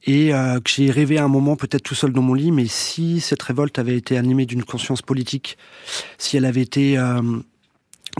[0.06, 3.20] et que j'ai rêvé à un moment, peut-être tout seul dans mon lit, mais si
[3.20, 5.56] cette révolte avait été animée d'une conscience politique,
[6.18, 6.98] si elle avait été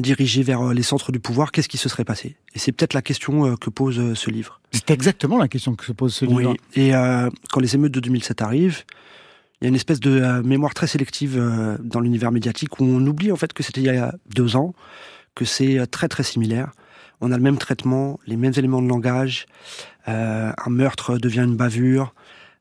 [0.01, 2.37] dirigé vers euh, les centres du pouvoir, qu'est-ce qui se serait passé?
[2.55, 4.61] Et c'est peut-être la question euh, que pose euh, ce livre.
[4.73, 6.55] C'est exactement la question que se pose ce livre.
[6.77, 6.81] Oui.
[6.81, 6.93] Et
[7.51, 8.83] quand les émeutes de 2007 arrivent,
[9.61, 11.41] il y a une espèce de mémoire très sélective
[11.81, 14.75] dans l'univers médiatique où on oublie en fait que c'était il y a deux ans,
[15.37, 16.73] que c'est très très similaire.
[17.21, 19.47] On a le même traitement, les mêmes éléments de langage.
[20.07, 22.15] un meurtre devient une bavure.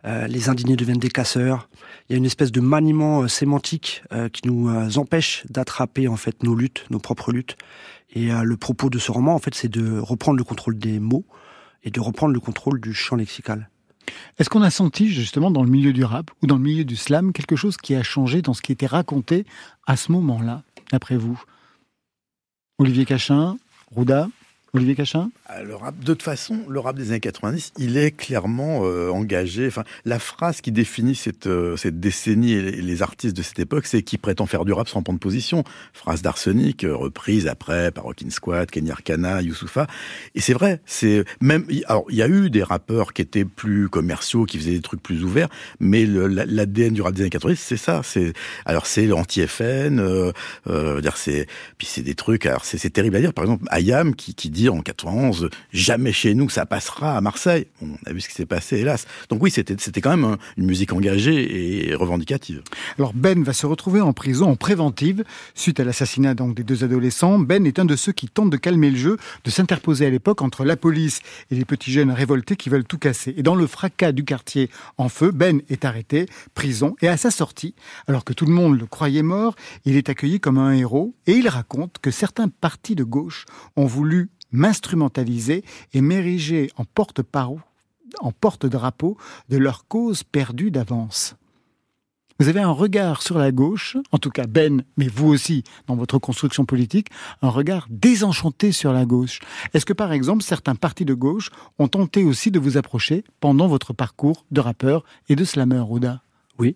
[0.05, 1.67] les indignés deviennent des casseurs
[2.09, 6.07] il y a une espèce de maniement euh, sémantique euh, qui nous euh, empêche d'attraper
[6.07, 7.57] en fait nos luttes, nos propres luttes.
[8.15, 11.25] Et le propos de ce roman, en fait, c'est de reprendre le contrôle des mots
[11.83, 13.71] et de reprendre le contrôle du champ lexical.
[14.37, 16.95] Est-ce qu'on a senti justement dans le milieu du rap ou dans le milieu du
[16.95, 19.47] slam quelque chose qui a changé dans ce qui était raconté
[19.87, 20.61] à ce moment-là,
[20.91, 21.41] d'après vous?
[22.77, 23.57] Olivier Cachin,
[23.89, 24.29] Rouda?
[24.75, 25.29] Olivier Cachin?
[25.63, 29.67] Le rap, de toute façon, le rap des années 90, il est clairement euh, engagé.
[29.67, 33.85] Enfin, la phrase qui définit cette, euh, cette décennie et les artistes de cette époque,
[33.85, 35.63] c'est qui prétend faire du rap sans prendre position.
[35.93, 39.85] Phrase d'Arsenic, euh, reprise après par Rockin' Squad, Kenny Arcana, Youssoufa.
[40.33, 41.67] Et c'est vrai, c'est même.
[41.85, 45.03] Alors, il y a eu des rappeurs qui étaient plus commerciaux, qui faisaient des trucs
[45.03, 48.01] plus ouverts, mais l'ADN du rap des années 90, c'est ça.
[48.03, 48.33] C'est
[48.65, 51.45] alors c'est anti-FN, euh, dire c'est
[51.77, 52.47] puis c'est des trucs.
[52.47, 53.33] Alors c'est terrible à dire.
[53.35, 57.67] Par exemple, Ayam qui, qui dit en 91, jamais chez nous ça passera à Marseille.
[57.81, 59.05] on a vu ce qui s'est passé, hélas.
[59.29, 62.61] Donc oui, c'était c'était quand même une musique engagée et revendicative.
[62.97, 65.23] Alors Ben va se retrouver en prison en préventive
[65.55, 67.39] suite à l'assassinat donc des deux adolescents.
[67.39, 70.41] Ben est un de ceux qui tentent de calmer le jeu, de s'interposer à l'époque
[70.41, 71.21] entre la police
[71.51, 73.33] et les petits jeunes révoltés qui veulent tout casser.
[73.37, 77.31] Et dans le fracas du quartier en feu, Ben est arrêté, prison, et à sa
[77.31, 77.75] sortie,
[78.07, 81.33] alors que tout le monde le croyait mort, il est accueilli comme un héros et
[81.33, 83.45] il raconte que certains partis de gauche
[83.75, 85.63] ont voulu m'instrumentaliser
[85.93, 87.59] et m'ériger en porte-parole,
[88.19, 89.17] en porte-drapeau
[89.49, 91.35] de leur cause perdue d'avance.
[92.39, 95.95] Vous avez un regard sur la gauche, en tout cas Ben, mais vous aussi dans
[95.95, 97.09] votre construction politique,
[97.43, 99.39] un regard désenchanté sur la gauche.
[99.73, 103.67] Est-ce que par exemple certains partis de gauche ont tenté aussi de vous approcher pendant
[103.67, 106.21] votre parcours de rappeur et de slammer, Ouda
[106.57, 106.75] Oui,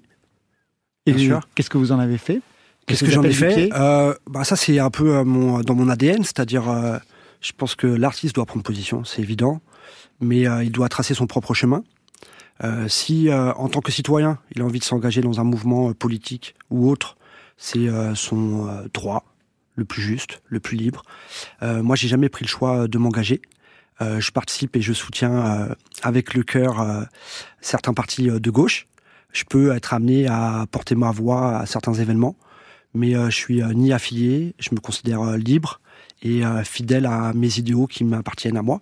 [1.08, 1.40] Et Bien sûr.
[1.56, 2.42] qu'est-ce que vous en avez fait?
[2.86, 3.70] Qu'est-ce que j'en ai fait?
[3.74, 6.98] euh, bah Ça, c'est un peu euh, mon, dans mon ADN, c'est-à-dire, euh,
[7.48, 9.62] je pense que l'artiste doit prendre position, c'est évident,
[10.20, 11.82] mais euh, il doit tracer son propre chemin.
[12.64, 15.94] Euh, si, euh, en tant que citoyen, il a envie de s'engager dans un mouvement
[15.94, 17.16] politique ou autre,
[17.56, 19.24] c'est son droit,
[19.76, 21.02] le plus juste, le plus libre.
[21.64, 23.42] Moi, j'ai jamais pris le choix de m'engager.
[24.00, 25.70] Je participe et je soutiens
[26.04, 27.08] avec le cœur
[27.60, 28.86] certains partis de gauche.
[29.34, 32.36] Je peux être amené à porter ma voix à certains événements,
[32.94, 35.82] mais je suis ni affilié, je me considère libre
[36.22, 38.82] et euh, fidèle à mes idéaux qui m'appartiennent à moi.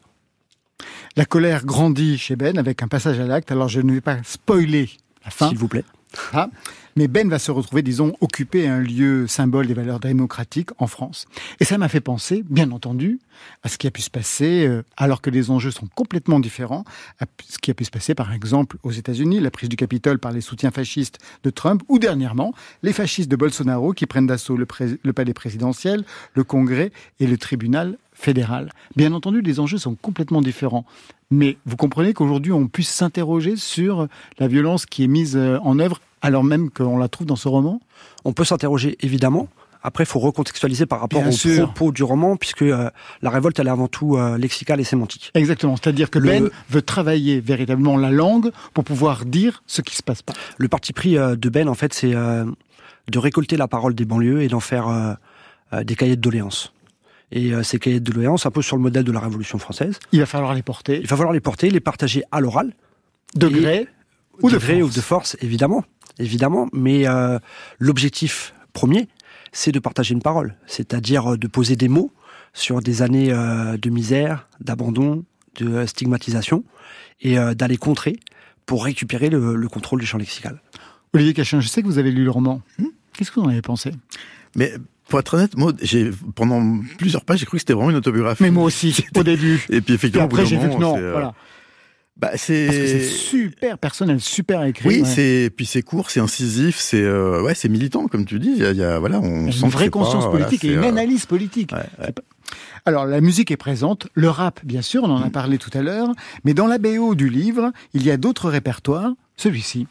[1.15, 3.52] La colère grandit chez Ben avec un passage à l'acte.
[3.52, 4.89] Alors je ne vais pas spoiler
[5.24, 5.50] la fin.
[5.50, 5.86] S'il vous plaît.
[6.34, 6.50] Ah,
[6.97, 11.25] mais Ben va se retrouver, disons, occuper un lieu symbole des valeurs démocratiques en France.
[11.60, 13.19] Et ça m'a fait penser, bien entendu,
[13.63, 16.86] à ce qui a pu se passer, euh, alors que les enjeux sont complètement différents,
[17.19, 20.19] à ce qui a pu se passer, par exemple, aux États-Unis, la prise du Capitole
[20.19, 24.55] par les soutiens fascistes de Trump, ou dernièrement, les fascistes de Bolsonaro qui prennent d'assaut
[24.55, 28.71] le palais présidentiel, le Congrès et le tribunal fédéral.
[28.95, 30.86] Bien entendu, les enjeux sont complètement différents.
[31.29, 34.08] Mais vous comprenez qu'aujourd'hui, on puisse s'interroger sur
[34.39, 37.47] la violence qui est mise euh, en œuvre alors même qu'on la trouve dans ce
[37.47, 37.79] roman
[38.25, 39.47] On peut s'interroger évidemment.
[39.88, 41.71] Après, il faut recontextualiser par rapport Bien au sûr.
[41.71, 42.89] propos du roman, puisque euh,
[43.21, 45.29] la révolte, elle est avant tout euh, lexicale et sémantique.
[45.35, 49.95] Exactement, c'est-à-dire que Le- Ben veut travailler véritablement la langue pour pouvoir dire ce qui
[49.95, 50.33] se passe pas.
[50.57, 54.41] Le parti pris euh, de Ben, en fait, c'est de récolter la parole des banlieues
[54.41, 55.17] et d'en faire
[55.83, 56.73] des cahiers de doléances.
[57.31, 60.19] Et ces cahiers de doléances, un peu sur le modèle de la Révolution française, Il
[60.19, 62.73] va falloir les porter, il va falloir les porter, les partager à l'oral,
[63.35, 63.88] de Et- gré
[64.41, 64.91] ou de gré force.
[64.91, 65.83] ou de force, évidemment,
[66.19, 66.67] évidemment.
[66.73, 67.39] Mais euh,
[67.80, 69.08] l'objectif premier,
[69.51, 72.12] c'est de partager une parole, c'est-à-dire euh, de poser des mots
[72.54, 75.23] sur des années euh, de misère, d'abandon,
[75.60, 76.63] de euh, stigmatisation,
[77.21, 78.17] et euh, d'aller contrer
[78.65, 80.62] pour récupérer le, le contrôle du champ lexical.
[81.13, 82.62] Olivier Cachin, je sais que vous avez lu le roman.
[83.13, 83.91] Qu'est-ce que vous en avez pensé?
[84.56, 84.73] Mais
[85.08, 88.43] pour être honnête, moi, j'ai pendant plusieurs pages, j'ai cru que c'était vraiment une autobiographie.
[88.43, 89.63] Mais moi aussi, au début.
[89.69, 90.97] Et puis effectivement, bout après, j'ai vu que non.
[90.97, 91.34] euh, Voilà.
[92.17, 92.67] Bah, c'est.
[92.67, 94.88] Parce que c'est super personnel, super écrit.
[94.88, 95.06] Oui, ouais.
[95.06, 98.51] c'est puis c'est court, c'est incisif, c'est euh, ouais, c'est militant comme tu dis.
[98.56, 100.63] Il y a, il y a- voilà, on sent une vraie pas, conscience voilà, politique
[100.63, 101.73] et une euh, analyse politique.
[101.73, 102.21] ouais, pas-
[102.86, 105.23] Alors, la musique est présente, le rap, bien sûr, on en Mm.
[105.23, 106.10] a parlé tout à l'heure,
[106.45, 109.88] mais dans la BO du livre, il y a d'autres répertoires, celui-ci.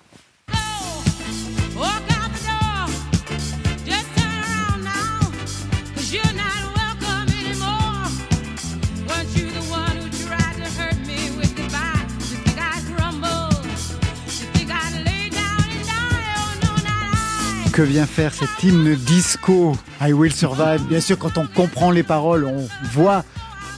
[17.74, 22.04] Que vient faire cet hymne disco I Will Survive Bien sûr, quand on comprend les
[22.04, 23.24] paroles, on voit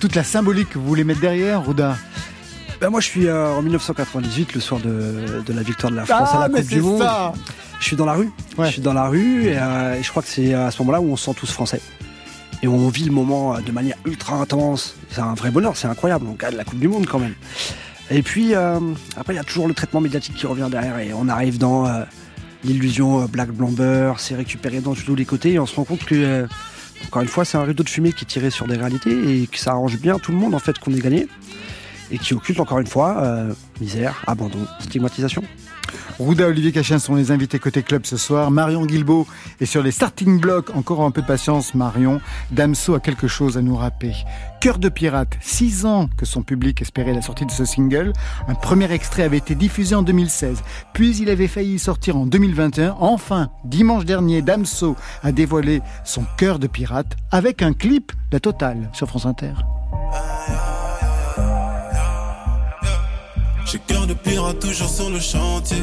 [0.00, 1.96] toute la symbolique que vous voulez mettre derrière, Rouda.
[2.78, 6.04] Ben moi, je suis euh, en 1998, le soir de, de la victoire de la
[6.04, 6.98] France à la Ah, mais Coupe du Monde.
[7.00, 7.32] ça
[7.80, 8.30] Je suis dans la rue.
[8.58, 8.66] Ouais.
[8.66, 11.00] Je suis dans la rue et, euh, et je crois que c'est à ce moment-là
[11.00, 11.80] où on se sent tous français.
[12.62, 14.94] Et on vit le moment euh, de manière ultra intense.
[15.10, 16.26] C'est un vrai bonheur, c'est incroyable.
[16.28, 17.34] On gagne la Coupe du Monde quand même.
[18.10, 18.78] Et puis, euh,
[19.16, 21.86] après, il y a toujours le traitement médiatique qui revient derrière et on arrive dans
[22.66, 26.04] l'illusion euh, Black Blamber, c'est récupéré dans tous les côtés et on se rend compte
[26.04, 26.46] que, euh,
[27.06, 29.46] encore une fois, c'est un rideau de fumée qui est tiré sur des réalités et
[29.46, 31.28] que ça arrange bien tout le monde en fait qu'on ait gagné
[32.10, 35.42] et qui occulte encore une fois euh, misère, abandon, stigmatisation.
[36.18, 38.50] Rouda, Olivier Cachin sont les invités côté club ce soir.
[38.50, 39.26] Marion Guilbeault
[39.60, 40.74] est sur les starting blocks.
[40.74, 42.20] Encore un peu de patience, Marion.
[42.50, 44.12] Damso a quelque chose à nous rapper.
[44.60, 48.12] Cœur de pirate, six ans que son public espérait la sortie de ce single.
[48.48, 50.62] Un premier extrait avait été diffusé en 2016.
[50.92, 52.96] Puis il avait failli sortir en 2021.
[52.98, 58.90] Enfin, dimanche dernier, Damso a dévoilé son Cœur de pirate avec un clip, la totale,
[58.92, 59.52] sur France Inter.
[63.66, 65.82] J'ai cœur de pirate toujours sur le chantier.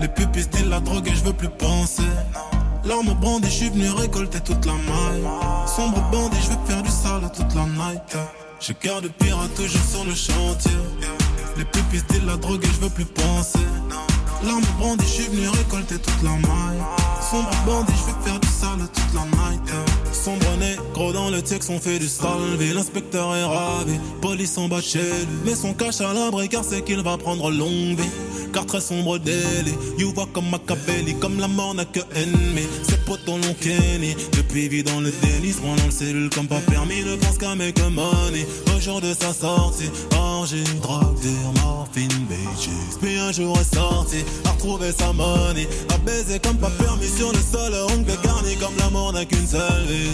[0.00, 2.02] Les pupilles style la drogue et je veux plus penser.
[2.82, 5.28] L'arme brandie, je suis venu récolter toute la maille.
[5.66, 8.16] Sombre bandit, je veux faire du sale toute la night.
[8.58, 10.72] J'ai cœur de pirate toujours sur le chantier.
[11.58, 13.58] Les pupilles style la drogue et je veux plus penser.
[14.42, 16.82] L'arme brandie, je suis venu récolter toute la maille.
[17.30, 19.72] Sombre bandit, je veux faire du sale toute la night.
[20.24, 22.72] Sombre négro dans le texte, on fait du salvé.
[22.72, 25.36] L'inspecteur est ravi, police en bas chez lui.
[25.44, 28.10] Mais son cache à l'abri car c'est qu'il va prendre longue vie.
[28.54, 32.62] Car très sombre délit, you voit comme Machiavelli, comme la mort n'a que ennemi.
[32.88, 36.60] Ses potes l'ont Kenny, depuis vit dans le se prend dans le cellule comme pas
[36.60, 38.46] permis, ne pense qu'à make money.
[38.74, 41.18] Au jour de sa sortie, orgie, drogue,
[41.62, 42.70] morphine, bitches.
[43.02, 47.32] Puis un jour est sorti, a retrouvé sa money, a baisé comme pas permis sur
[47.32, 50.13] le sol, ongle garni comme la mort n'a qu'une seule vie.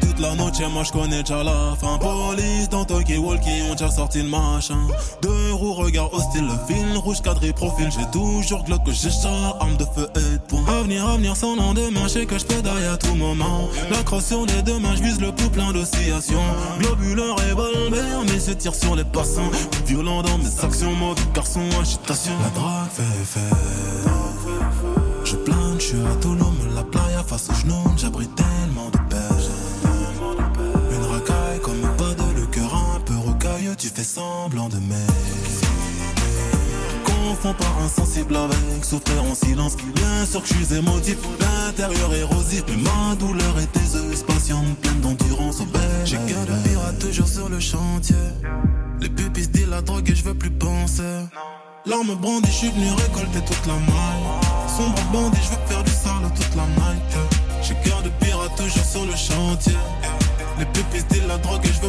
[0.00, 1.98] Toute la noche, moi je connais déjà la fin.
[1.98, 4.78] Police dans Tokyo Walkie, ont déjà sorti le machin.
[5.22, 7.88] Deux roues, regard hostile, le fil rouge cadré profil.
[7.90, 9.08] J'ai toujours glock que j'ai
[9.60, 10.64] arme de feu et de poing.
[10.68, 13.68] Avenir, avenir sans lendemain, je sais que je à tout moment.
[13.90, 16.38] La crosse sur les deux mains, je vise le pouls plein d'oscillations.
[16.78, 19.50] Globuleur, revolver, mais je tire sur les passants.
[19.86, 22.32] Violent dans mes actions, mauvais garçon, agitation.
[22.40, 23.56] La drague fait effet.
[25.24, 29.31] Je plane, je suis Tulum, la playa face au genou, j'abrite tellement de paix.
[33.76, 35.06] Tu fais semblant de m'aimer.
[37.04, 39.76] Confonds pas insensible avec souffrir en silence.
[39.94, 44.76] Bien sûr que je suis émotif, l'intérieur érosif, mais ma douleur et tes yeux patientes,
[44.80, 45.82] pleines d'endurance au bel.
[46.04, 48.16] J'ai cœur de pirate toujours sur le chantier.
[49.00, 51.02] Les pupilles disent la drogue et je veux plus penser.
[51.86, 54.22] L'arme brandie, je suis venu récolter toute la maille.
[54.68, 57.02] Sombre bandit, je veux faire du sale toute la night.
[57.62, 59.76] J'ai cœur de pirate toujours sur le chantier.
[60.58, 61.80] Les pupilles disent la drogue et je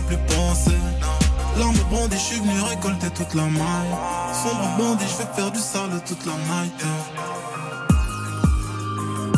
[2.33, 3.93] suis venu récolter toute la maille.
[4.33, 6.85] Sombre bandit, je veux faire du sale toute la night.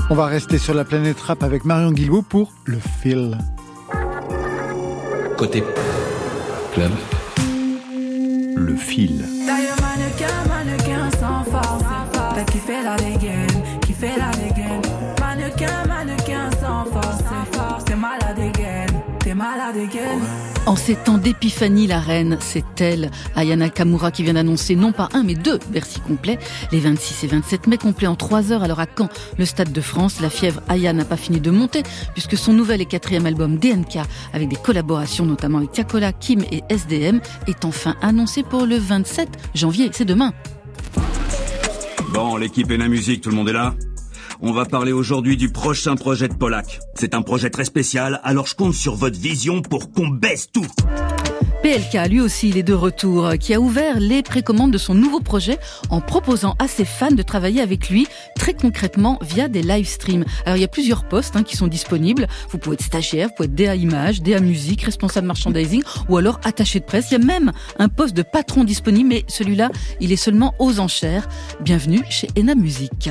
[0.09, 3.37] On va rester sur la planète rap avec Marion Guilbault pour le fil.
[5.37, 5.63] Côté
[6.73, 6.91] club,
[8.55, 9.25] le fil.
[9.45, 11.83] D'ailleurs, mannequin, mannequin sans force.
[12.35, 13.47] T'as kiffé la dégaine,
[13.81, 14.54] kiffé la dégaine.
[20.65, 25.09] En ces temps d'épiphanie, la reine, c'est elle, Ayana Kamura, qui vient d'annoncer non pas
[25.13, 26.39] un, mais deux Bercy complets,
[26.71, 28.63] les 26 et 27 mai complets en 3 heures.
[28.63, 31.83] Alors à Caen, le Stade de France, la fièvre Aya n'a pas fini de monter,
[32.13, 33.99] puisque son nouvel et quatrième album DNK,
[34.33, 39.29] avec des collaborations notamment avec Tiakola, Kim et SDM, est enfin annoncé pour le 27
[39.53, 39.89] janvier.
[39.93, 40.33] C'est demain.
[42.11, 43.75] Bon, l'équipe et la musique, tout le monde est là?
[44.45, 46.79] On va parler aujourd'hui du prochain projet de Polak.
[46.93, 50.67] C'est un projet très spécial, alors je compte sur votre vision pour qu'on baisse tout.
[51.65, 55.19] PLK, lui aussi, il est de retour, qui a ouvert les précommandes de son nouveau
[55.19, 55.57] projet
[55.89, 60.25] en proposant à ses fans de travailler avec lui très concrètement via des live streams.
[60.45, 62.27] Alors il y a plusieurs postes hein, qui sont disponibles.
[62.51, 66.39] Vous pouvez être stagiaire, vous pouvez être DA image, DA musique, responsable merchandising ou alors
[66.43, 67.07] attaché de presse.
[67.09, 70.79] Il y a même un poste de patron disponible, mais celui-là, il est seulement aux
[70.79, 71.27] enchères.
[71.61, 73.09] Bienvenue chez Ena Music.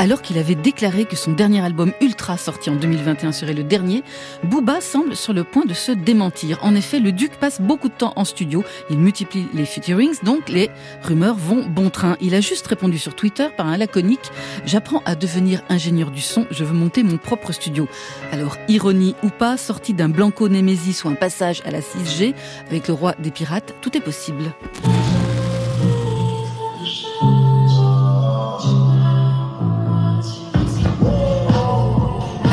[0.00, 4.02] Alors qu'il avait déclaré que son dernier album Ultra, sorti en 2021, serait le dernier,
[4.42, 6.58] Booba semble sur le point de se démentir.
[6.62, 10.48] En effet, le Duc passe beaucoup de temps en studio, il multiplie les featurings, donc
[10.48, 10.70] les
[11.02, 12.16] rumeurs vont bon train.
[12.22, 14.32] Il a juste répondu sur Twitter par un laconique
[14.64, 17.86] «J'apprends à devenir ingénieur du son, je veux monter mon propre studio».
[18.32, 22.32] Alors, ironie ou pas, sorti d'un Blanco Nemesis ou un passage à la 6G,
[22.70, 24.54] avec le roi des pirates, tout est possible.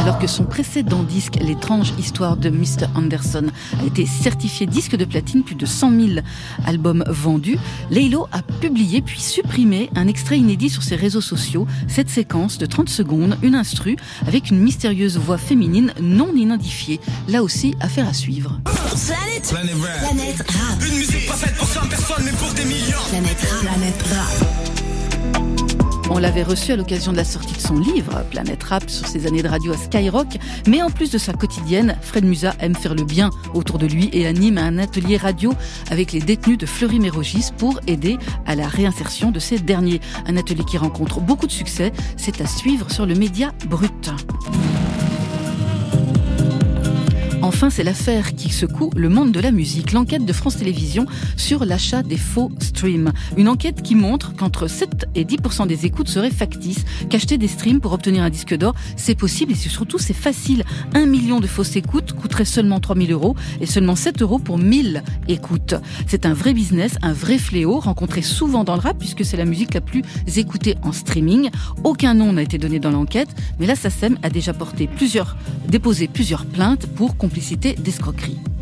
[0.08, 2.88] Alors que son précédent disque, L'étrange histoire de Mr.
[2.96, 6.02] Anderson, a été certifié disque de platine, plus de 100 000
[6.66, 7.58] albums vendus,
[7.92, 11.68] Laylo a publié puis supprimé un extrait inédit sur ses réseaux sociaux.
[11.90, 17.02] Cette séquence de 30 secondes, une instru avec une mystérieuse voix féminine non identifiée.
[17.28, 18.62] Là aussi, affaire à suivre.
[18.64, 20.84] Planète, Planète Rap.
[20.88, 22.98] Une musique pas faite pour 100 personnes, mais pour des millions.
[23.10, 23.60] Planète Rap.
[23.60, 24.57] Planète Rap.
[26.10, 29.28] On l'avait reçu à l'occasion de la sortie de son livre, Planète Rap, sur ses
[29.28, 30.38] années de radio à Skyrock.
[30.68, 34.10] Mais en plus de sa quotidienne, Fred Musa aime faire le bien autour de lui
[34.14, 35.54] et anime un atelier radio
[35.92, 40.00] avec les détenus de Fleury-Mérogis pour aider à la réinsertion de ces derniers.
[40.26, 41.92] Un atelier qui rencontre beaucoup de succès.
[42.16, 44.12] C'est à suivre sur le média Brut.
[47.58, 51.66] Enfin, c'est l'affaire qui secoue le monde de la musique, l'enquête de France Télévisions sur
[51.66, 53.12] l'achat des faux streams.
[53.36, 57.82] Une enquête qui montre qu'entre 7 et 10% des écoutes seraient factices, qu'acheter des streams
[57.82, 60.66] pour obtenir un disque d'or, c'est possible et surtout c'est facile.
[60.94, 65.02] Un million de fausses écoutes coûterait seulement 3000 euros et seulement 7 euros pour 1000
[65.28, 65.74] écoutes.
[66.06, 69.46] C'est un vrai business, un vrai fléau, rencontré souvent dans le rap puisque c'est la
[69.46, 70.04] musique la plus
[70.36, 71.50] écoutée en streaming.
[71.84, 73.74] Aucun nom n'a été donné dans l'enquête, mais la
[74.22, 74.88] a déjà porté
[75.68, 78.57] déposé plusieurs plaintes pour complicité d'escroquerie.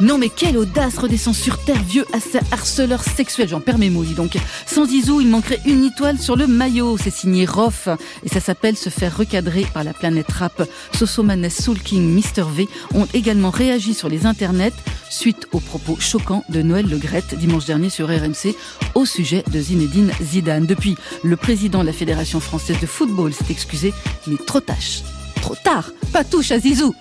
[0.00, 4.02] Non mais quelle audace redescend sur terre, vieux assa- harceleur sexuel, j'en perds mes mots,
[4.02, 4.36] dis donc.
[4.66, 7.86] Sans Zizou, il manquerait une étoile sur le maillot, c'est signé Roff,
[8.24, 10.62] et ça s'appelle se faire recadrer par la planète rap.
[10.94, 14.72] Sosomanes, Soul King, Mr V ont également réagi sur les internets
[15.10, 18.54] suite aux propos choquants de Noël Legrette dimanche dernier sur RMC
[18.94, 20.64] au sujet de Zinedine Zidane.
[20.64, 23.92] Depuis, le président de la Fédération française de football s'est excusé,
[24.26, 25.02] mais trop tâche.
[25.42, 26.94] Trop tard, pas touche à Zizou.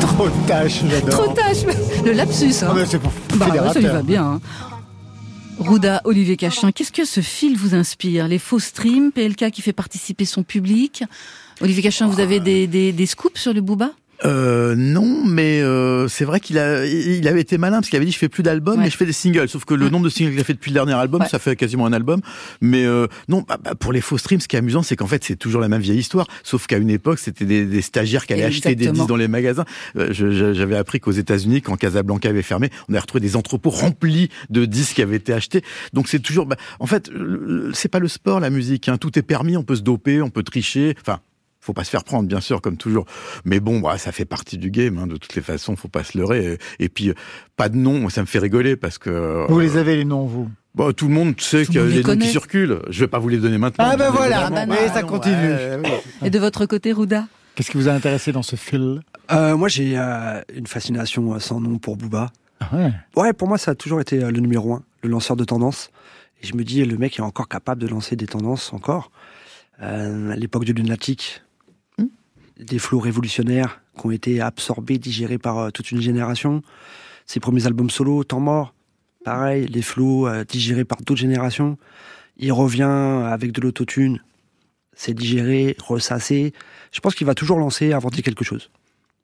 [0.00, 1.10] Trop tâche, j'adore.
[1.24, 1.58] Trop tâche,
[2.04, 2.52] le lapsus.
[2.62, 2.72] Hein.
[2.74, 4.24] Mais c'est pour Bah, ouais, ça lui va bien.
[4.24, 4.40] hein.
[5.58, 8.28] Rouda, Olivier Cachin, qu'est-ce que ce fil vous inspire?
[8.28, 11.02] Les faux streams, PLK qui fait participer son public?
[11.62, 13.90] Olivier Cachin, vous avez des, des, des scoops sur le Booba?
[14.24, 18.06] Euh, non, mais euh, c'est vrai qu'il a, il avait été malin parce qu'il avait
[18.06, 19.48] dit je fais plus d'albums, mais je fais des singles.
[19.48, 21.56] Sauf que le nombre de singles qu'il a fait depuis le dernier album, ça fait
[21.56, 22.20] quasiment un album.
[22.60, 25.06] Mais euh, non, bah, bah, pour les faux streams, ce qui est amusant, c'est qu'en
[25.06, 26.26] fait c'est toujours la même vieille histoire.
[26.42, 28.94] Sauf qu'à une époque, c'était des, des stagiaires qui allaient acheter des Exactement.
[28.94, 29.64] disques dans les magasins.
[29.96, 34.30] Euh, J'avais appris qu'aux États-Unis, quand Casablanca avait fermé, on avait retrouvé des entrepôts remplis
[34.50, 35.62] de disques qui avaient été achetés.
[35.92, 37.10] Donc c'est toujours, bah, en fait,
[37.74, 38.88] c'est pas le sport la musique.
[38.88, 38.96] Hein.
[38.98, 40.94] Tout est permis, on peut se doper, on peut tricher.
[41.00, 41.20] Enfin
[41.66, 43.04] faut pas se faire prendre, bien sûr, comme toujours.
[43.44, 44.98] Mais bon, bah, ça fait partie du game.
[44.98, 46.58] Hein, de toutes les façons, faut pas se leurrer.
[46.78, 47.14] Et, et puis, euh,
[47.56, 49.10] pas de nom, moi, ça me fait rigoler parce que.
[49.10, 50.48] euh, Vous les avez les noms, vous?
[50.74, 52.80] bah, tout le monde sait Tout qu'il y a les noms qui circulent.
[52.90, 53.84] Je vais pas vous les donner maintenant.
[53.88, 54.74] Ah ben bien voilà, évidemment.
[54.80, 55.34] mais ça continue.
[55.34, 56.02] ouais, ouais.
[56.22, 59.00] Et de votre côté, Rouda Qu'est-ce qui vous a intéressé dans ce fil?
[59.32, 62.30] Euh, moi, j'ai euh, une fascination euh, sans nom pour Booba.
[62.72, 62.92] ouais.
[63.16, 65.90] Ouais, pour moi, ça a toujours été euh, le numéro un, le lanceur de tendance.
[66.42, 69.10] Et je me dis, le mec est encore capable de lancer des tendances encore.
[69.82, 71.42] Euh, à l'époque du lunatique,
[72.58, 76.62] des flots révolutionnaires qui ont été absorbés, digérés par euh, toute une génération.
[77.26, 78.74] Ses premiers albums solo, Temps mort,
[79.24, 81.78] pareil, les flots euh, digérés par d'autres générations.
[82.38, 84.20] Il revient avec de l'autotune,
[84.92, 86.52] c'est digéré, ressassé.
[86.92, 88.70] Je pense qu'il va toujours lancer, inventer quelque chose.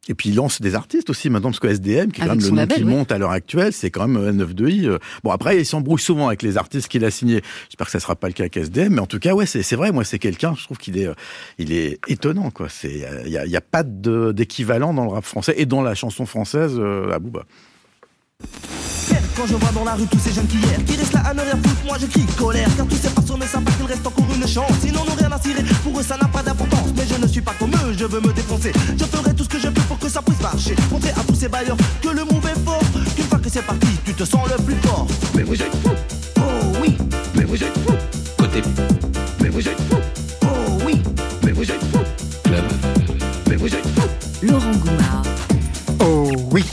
[0.09, 2.41] Et puis il lance des artistes aussi maintenant, parce que SDM, qui est quand même
[2.41, 4.87] le nom label, qui monte à l'heure actuelle, c'est quand même euh, 9-2i.
[4.87, 4.99] euh.
[5.23, 7.41] Bon après, il s'embrouille souvent avec les artistes qu'il a signés.
[7.69, 9.77] J'espère que ça sera pas le cas avec SDM, mais en tout cas, ouais, c'est
[9.77, 9.93] vrai.
[9.93, 11.15] Moi, c'est quelqu'un, je trouve qu'il est, euh,
[11.59, 12.67] il est étonnant, quoi.
[12.83, 17.13] Il y a, pas d'équivalent dans le rap français et dans la chanson française euh,
[17.13, 17.45] à Booba.
[19.37, 21.35] Quand je vois dans la rue tous ces jeunes qui hier Qui restent là à
[21.35, 22.69] ne rien foutre, moi je crie colère.
[22.77, 24.73] Car tous ces farceaux ne savent pas qu'il reste encore une chance.
[24.81, 26.91] Sinon n'ont rien à cirer, pour eux ça n'a pas d'importance.
[26.97, 28.73] Mais je ne suis pas comme eux, je veux me défoncer.
[28.99, 30.77] Je ferai tout ce que je peux pour que ça puisse marcher.
[30.91, 32.83] Montrer à tous ces bailleurs que le move est fort.
[33.17, 35.07] Qu'une fois que c'est parti, tu te sens le plus fort.
[35.35, 35.97] Mais vous êtes fous.
[36.37, 36.97] Oh oui.
[37.35, 37.97] Mais vous êtes fous.
[38.37, 38.63] Côté
[39.41, 40.03] Mais vous êtes fous.
[40.43, 41.03] Oh oui.
[41.43, 42.05] Mais vous êtes fous.
[42.45, 42.65] Club.
[43.49, 44.09] Mais vous êtes fous.
[44.43, 45.23] Laurent Goumard.
[46.01, 46.65] Oh oui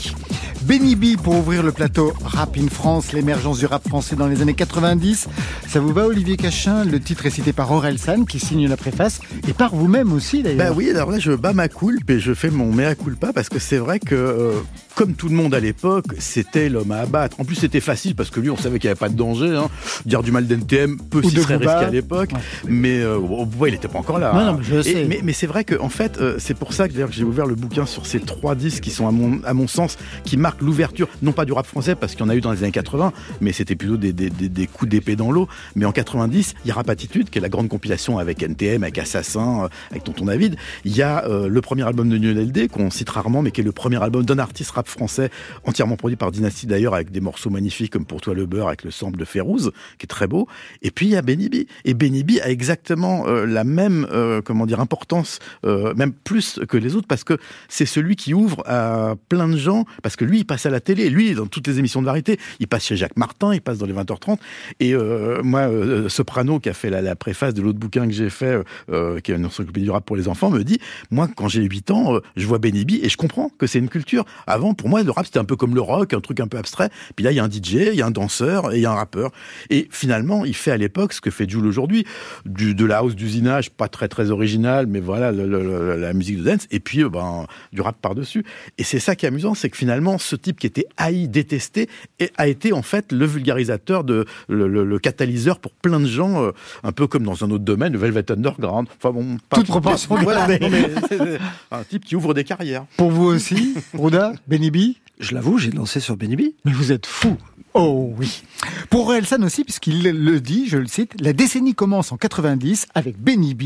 [0.70, 4.40] Benny B pour ouvrir le plateau Rap in France, l'émergence du rap français dans les
[4.40, 5.26] années 90.
[5.66, 6.84] Ça vous va Olivier Cachin?
[6.84, 9.18] Le titre est cité par Aurel San qui signe la préface
[9.48, 10.68] et par vous-même aussi d'ailleurs.
[10.68, 13.48] Bah oui, alors là, je bats ma coulpe et je fais mon mea culpa parce
[13.48, 14.52] que c'est vrai que, euh,
[14.94, 17.40] comme tout le monde à l'époque, c'était l'homme à abattre.
[17.40, 19.56] En plus, c'était facile parce que lui, on savait qu'il n'y avait pas de danger.
[19.56, 19.68] Hein.
[20.06, 21.40] Dire du mal d'NTM, peu Booba.
[21.40, 22.30] risqué à l'époque.
[22.68, 24.32] Mais euh, bon, Booba, il n'était pas encore là.
[24.32, 24.52] Non, hein.
[24.52, 25.04] non, mais je Et- sais.
[25.08, 27.56] mais mais c'est vrai que, en fait, euh, c'est pour ça que, j'ai ouvert le
[27.56, 31.08] bouquin sur ces trois disques qui sont, à mon, à mon sens, qui marquent l'ouverture,
[31.22, 33.12] non pas du rap français, parce qu'il y en a eu dans les années 80,
[33.40, 35.48] mais c'était plutôt des, des, des, coups d'épée dans l'eau.
[35.74, 38.82] Mais en 90, il y a Rap Attitude, qui est la grande compilation avec NTM,
[38.82, 40.56] avec Assassin, euh, avec Tonton David.
[40.84, 43.60] Il y a euh, le premier album de Lionel D, qu'on cite rarement, mais qui
[43.60, 45.30] est le premier album d'un artiste rap français,
[45.64, 48.84] entièrement produit par Dynasty d'ailleurs, avec des morceaux magnifiques comme Pour toi le beurre, avec
[48.84, 50.46] le sample de Férouz, qui est très beau.
[50.82, 51.54] Et puis il y a Benny B.
[51.84, 54.06] Et Benny B a exactement euh, la même,
[54.44, 57.38] comment dire, importance, même plus que les autres, parce que
[57.68, 60.80] c'est celui qui ouvre à plein de gens, parce que lui, il passe à la
[60.80, 61.10] télé.
[61.10, 63.86] Lui, dans toutes les émissions de variété, il passe chez Jacques Martin, il passe dans
[63.86, 64.38] les 20h30.
[64.80, 68.30] Et euh, moi, euh, Soprano, qui a fait la, préface de l'autre bouquin que j'ai
[68.30, 70.78] fait, euh, qui est une encyclopédie du rap pour les enfants, me dit,
[71.10, 73.78] moi, quand j'ai 8 ans, euh, je vois Benny B et je comprends que c'est
[73.78, 74.24] une culture.
[74.46, 76.58] Avant, pour moi, le rap, c'était un peu comme le rock, un truc un peu
[76.58, 76.90] abstrait.
[77.16, 78.86] Puis là, il y a un DJ, il y a un danseur et il y
[78.86, 79.30] a un rappeur.
[79.68, 82.06] Et finalement, il fait à l'époque ce que fait Jules aujourd'hui,
[82.46, 86.80] de la house d'usinage, pas très très original, mais voilà, la musique de dance, et
[86.80, 88.44] puis euh, ben, du rap par-dessus.
[88.78, 91.88] Et c'est ça qui est amusant, c'est que finalement, ce type qui était haï, détesté,
[92.18, 96.06] et a été en fait le vulgarisateur, de, le, le- le catalyseur pour plein de
[96.06, 96.52] gens, euh,
[96.82, 98.88] un peu comme dans un autre domaine, le Velvet Underground.
[98.96, 100.60] Enfin bon, pas Toute proportion Voilà, mais
[101.70, 102.86] un type qui ouvre des carrières.
[102.96, 104.76] Pour vous aussi, Rouda, Benny B?
[105.18, 106.40] Je l'avoue, j'ai lancé sur Benny B.
[106.64, 107.36] Mais vous êtes fou
[107.74, 108.42] Oh oui
[108.88, 112.86] Pour Aurel San aussi, puisqu'il le dit, je le cite, la décennie commence en 90
[112.94, 113.62] avec Benny B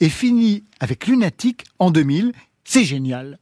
[0.00, 2.32] et finit avec Lunatic en 2000.
[2.64, 3.38] C'est génial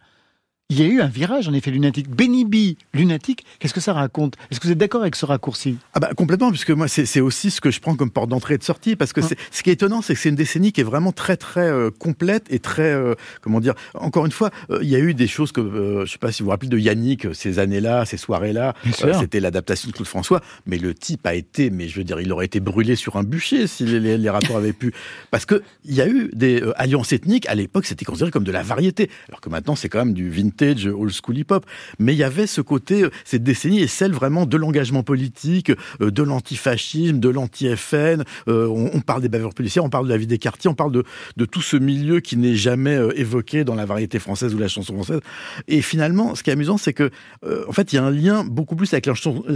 [0.72, 2.08] il y a eu un virage, en effet, lunatique.
[2.08, 4.36] Benny B, lunatique, qu'est-ce que ça raconte?
[4.50, 5.76] Est-ce que vous êtes d'accord avec ce raccourci?
[5.94, 8.58] Ah bah complètement, puisque moi c'est aussi ce que je prends comme porte d'entrée et
[8.58, 9.28] de sortie, parce que Hein.
[9.50, 11.90] ce qui est étonnant, c'est que c'est une décennie qui est vraiment très très euh,
[11.90, 13.74] complète et très euh, comment dire.
[13.94, 16.42] Encore une fois, euh, il y a eu des choses que je sais pas si
[16.42, 18.74] vous vous rappelez de Yannick, ces années-là, ces soirées-là,
[19.20, 22.32] c'était l'adaptation de Claude François, mais le type a été, mais je veux dire, il
[22.32, 24.92] aurait été brûlé sur un bûcher si les, les- les rapports avaient pu,
[25.30, 28.52] parce que il y a eu des alliances ethniques à l'époque, c'était considéré comme de
[28.52, 31.66] la variété, alors que maintenant c'est quand même du vintage, old school hip-hop,
[31.98, 35.72] mais il y avait ce côté, euh, cette décennie est celle vraiment de l'engagement politique,
[36.00, 38.24] euh, de l'antifascisme, de l'anti-FN.
[38.48, 40.92] euh, on, parle des bavures policières, on parle de la vie des quartiers, on parle
[40.92, 41.04] de,
[41.36, 44.94] de tout ce milieu qui n'est jamais évoqué dans la variété française ou la chanson
[44.94, 45.20] française.
[45.68, 47.10] Et finalement, ce qui est amusant, c'est que,
[47.44, 49.14] en fait, il y a un lien beaucoup plus avec la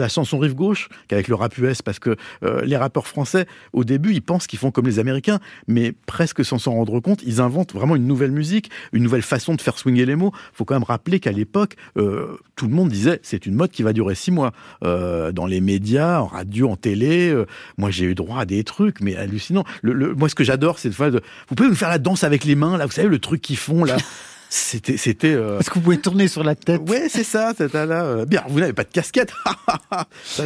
[0.08, 2.16] chanson, rive gauche qu'avec le rap US, parce que
[2.64, 5.38] les rappeurs français, au début, ils pensent qu'ils font comme les Américains,
[5.68, 9.54] mais presque sans s'en rendre compte, ils inventent vraiment une nouvelle musique, une nouvelle façon
[9.54, 10.32] de faire swinger les mots.
[10.52, 13.82] faut quand même rappeler qu'à l'époque, euh, tout le monde disait c'est une mode qui
[13.82, 14.52] va durer six mois.
[14.84, 17.46] Euh, dans les médias, en radio, en télé, euh,
[17.78, 19.64] moi j'ai eu droit à des trucs, mais hallucinants.
[19.82, 22.24] Le, le- moi, ce que j'adore, c'est de de, vous pouvez me faire la danse
[22.24, 23.96] avec les mains, là, vous savez, le truc qu'ils font, là.
[24.48, 25.34] C'était, c'était.
[25.34, 28.04] euh, Est-ce que vous pouvez tourner sur la tête Ouais, c'est ça, c'est ça, là.
[28.04, 29.32] euh, Bien, vous n'avez pas de casquette.
[30.24, 30.44] ça,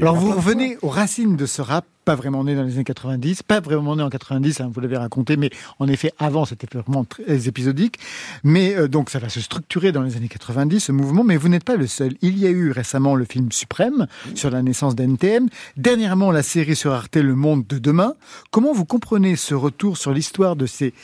[0.00, 3.42] Alors vous revenez aux racines de ce rap, pas vraiment né dans les années 90,
[3.42, 7.04] pas vraiment né en 90, hein, vous l'avez raconté, mais en effet avant c'était vraiment
[7.04, 7.98] très épisodique.
[8.44, 11.48] Mais euh, donc ça va se structurer dans les années 90 ce mouvement, mais vous
[11.48, 12.14] n'êtes pas le seul.
[12.22, 16.76] Il y a eu récemment le film Suprême sur la naissance d'NTM, dernièrement la série
[16.76, 18.14] sur Arte Le Monde de demain.
[18.50, 20.94] Comment vous comprenez ce retour sur l'histoire de ces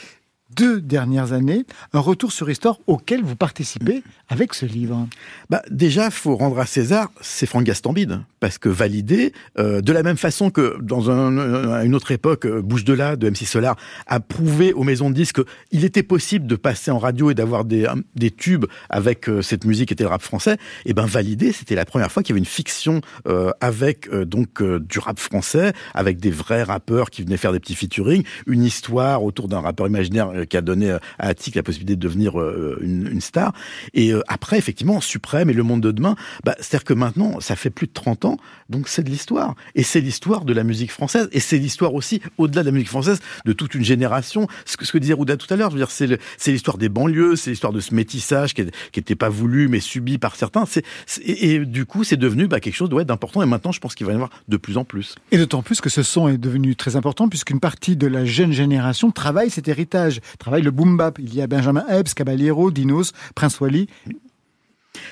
[0.56, 5.06] deux dernières années, un retour sur histoire auquel vous participez avec ce livre
[5.50, 10.02] Bah, déjà, faut rendre à César, c'est Franck Gastambide, parce que validé, euh, de la
[10.02, 13.76] même façon que dans euh, une autre époque, euh, Bouche de là de MC Solar
[14.06, 15.40] a prouvé aux maisons de disques
[15.70, 17.86] qu'il était possible de passer en radio et d'avoir des,
[18.36, 20.56] tubes avec cette musique qui était le rap français.
[20.86, 23.00] Et ben validé, c'était la première fois qu'il y avait une fiction
[23.60, 28.24] avec donc du rap français, avec des vrais rappeurs qui venaient faire des petits featuring,
[28.46, 32.00] une histoire autour d'un rappeur imaginaire qui a donné euh, à Attic la possibilité de
[32.00, 33.52] devenir euh, une, star.
[33.94, 37.56] Et euh, après, effectivement, Suprême et Le Monde de demain, bah, c'est-à-dire que maintenant, ça
[37.56, 38.36] fait plus de 30 ans,
[38.68, 39.54] donc c'est de l'histoire.
[39.74, 41.28] Et c'est l'histoire de la musique française.
[41.32, 44.46] Et c'est l'histoire aussi, au-delà de la musique française, de toute une génération.
[44.64, 47.36] Ce que, ce que disait Rouda tout à l'heure, c'est le- c'est l'histoire des banlieues,
[47.36, 48.62] c'est l'histoire de ce métissage qui
[48.96, 50.64] n'était pas voulu, mais subi par certains.
[51.24, 53.42] Et, du coup, c'est devenu bah, quelque chose d'important.
[53.42, 55.14] Et maintenant, je pense qu'il va y en avoir de plus en plus.
[55.32, 58.52] Et d'autant plus que ce son est devenu très important puisqu'une partie de la jeune
[58.52, 61.18] génération travaille cet héritage, travaille le boom bap.
[61.18, 63.88] Il y a Benjamin Epps, Caballero, Dinos, Prince Wally.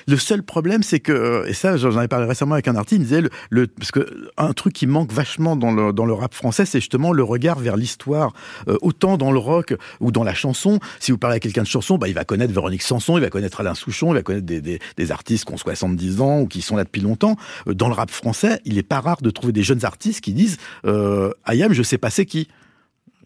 [0.07, 3.01] Le seul problème, c'est que, euh, et ça, j'en avais parlé récemment avec un artiste,
[3.01, 6.33] il disait, le, parce que un truc qui manque vachement dans le, dans le rap
[6.33, 8.33] français, c'est justement le regard vers l'histoire.
[8.67, 11.67] Euh, autant dans le rock ou dans la chanson, si vous parlez à quelqu'un de
[11.67, 14.45] chanson, bah, il va connaître Véronique Sanson, il va connaître Alain Souchon, il va connaître
[14.45, 17.35] des, des, des artistes qui ont 70 ans ou qui sont là depuis longtemps.
[17.67, 20.33] Euh, Dans le rap français, il est pas rare de trouver des jeunes artistes qui
[20.33, 22.47] disent, euh, Ayam, je sais pas c'est qui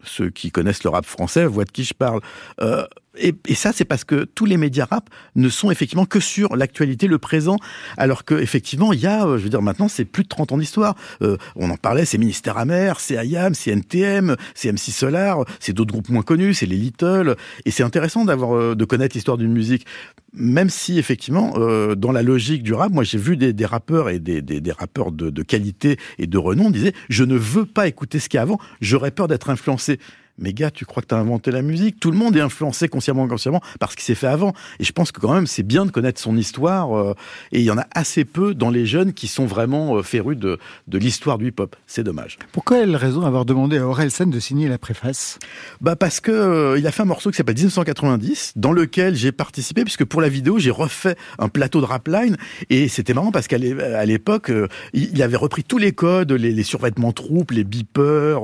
[0.04, 2.20] ceux qui connaissent le rap français voient de qui je parle.
[2.60, 2.86] Euh,
[3.18, 6.56] et, et ça, c'est parce que tous les médias rap ne sont effectivement que sur
[6.56, 7.56] l'actualité, le présent,
[7.96, 10.52] alors que effectivement, il y a, euh, je veux dire, maintenant, c'est plus de 30
[10.52, 10.94] ans d'histoire.
[11.22, 15.72] Euh, on en parlait, c'est Ministère Amer, c'est IAM, c'est NTM, c'est MC Solar, c'est
[15.72, 17.34] d'autres groupes moins connus, c'est les Little,
[17.64, 19.86] et c'est intéressant d'avoir, euh, de connaître l'histoire d'une musique.
[20.32, 24.08] Même si effectivement, euh, dans la logique du rap, moi j'ai vu des, des rappeurs
[24.08, 27.66] et des, des, des rappeurs de, de qualité et de renom disaient je ne veux
[27.66, 29.98] pas écouter ce qu'il y a avant, j'aurais peur d'être influencé.
[30.40, 32.00] Mais gars, tu crois que tu as inventé la musique?
[32.00, 34.52] Tout le monde est influencé consciemment ou inconsciemment par ce qui s'est fait avant.
[34.78, 36.96] Et je pense que quand même, c'est bien de connaître son histoire.
[36.96, 37.14] euh,
[37.52, 40.36] et il y en a assez peu dans les jeunes qui sont vraiment euh, férus
[40.38, 41.76] de, de l'histoire du hip-hop.
[41.86, 42.38] C'est dommage.
[42.52, 45.38] Pourquoi elle raison d'avoir demandé à Aurel Sen de signer la préface?
[45.80, 49.32] Bah parce que euh, il a fait un morceau qui s'appelle 1990, dans lequel j'ai
[49.32, 52.36] participé, puisque pour la vidéo, j'ai refait un plateau de rapline.
[52.70, 54.50] Et c'était marrant parce qu'à l'époque,
[54.94, 58.40] il avait repris tous les codes, les, les survêtements troupes, les beepers,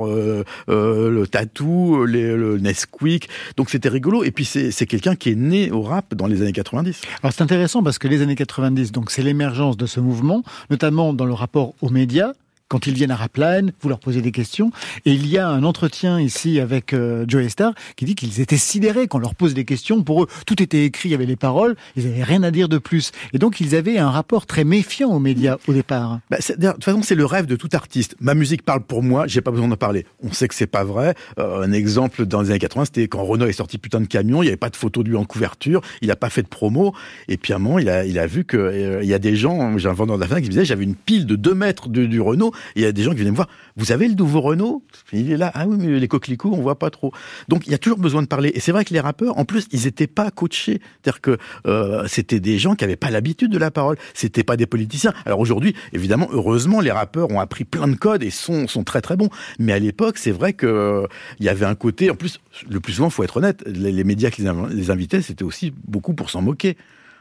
[0.67, 3.29] le tatou, les, le Nesquik.
[3.55, 4.23] Donc c'était rigolo.
[4.23, 7.01] Et puis c'est quelqu'un qui est né au rap dans les années 90.
[7.23, 11.13] Alors c'est intéressant parce que les années 90, donc c'est l'émergence de ce mouvement, notamment
[11.13, 12.33] dans le rapport aux médias.
[12.69, 14.71] Quand ils viennent à Rapline, vous leur posez des questions.
[15.05, 18.57] Et il y a un entretien ici avec euh, Joey Star qui dit qu'ils étaient
[18.57, 20.03] sidérés quand on leur pose des questions.
[20.03, 22.67] Pour eux, tout était écrit, il y avait les paroles, ils n'avaient rien à dire
[22.67, 23.11] de plus.
[23.33, 26.19] Et donc ils avaient un rapport très méfiant aux médias au départ.
[26.29, 28.15] Bah, de toute façon, c'est le rêve de tout artiste.
[28.19, 30.05] Ma musique parle pour moi, j'ai pas besoin d'en parler.
[30.21, 31.15] On sait que c'est pas vrai.
[31.39, 34.43] Euh, un exemple dans les années 80, c'était quand Renault est sorti putain de camion,
[34.43, 36.47] il y avait pas de photo de lui en couverture, il a pas fait de
[36.47, 36.93] promo.
[37.29, 39.87] Et puis à un moment, il a, vu que euh, y a des gens, j'ai
[39.87, 42.05] un vendeur de la fin qui me disait, j'avais une pile de 2 mètres de-
[42.05, 43.49] du Renault, il y a des gens qui viennent me voir.
[43.75, 44.83] Vous avez le nouveau Renault?
[45.13, 45.51] Il est là.
[45.53, 47.11] Ah oui, mais les coquelicots, on voit pas trop.
[47.47, 48.51] Donc il y a toujours besoin de parler.
[48.53, 50.81] Et c'est vrai que les rappeurs, en plus, ils étaient pas coachés.
[51.01, 53.97] C'est-à-dire que euh, c'était des gens qui avaient pas l'habitude de la parole.
[54.13, 55.13] C'était pas des politiciens.
[55.25, 59.15] Alors aujourd'hui, évidemment, heureusement, les rappeurs ont appris plein de codes et sont très très
[59.15, 59.29] bons.
[59.59, 61.07] Mais à l'époque, c'est vrai que euh,
[61.39, 62.09] il y avait un côté.
[62.09, 62.39] En plus,
[62.69, 66.13] le plus souvent, faut être honnête, les, les médias qui les invitaient, c'était aussi beaucoup
[66.13, 66.77] pour s'en moquer.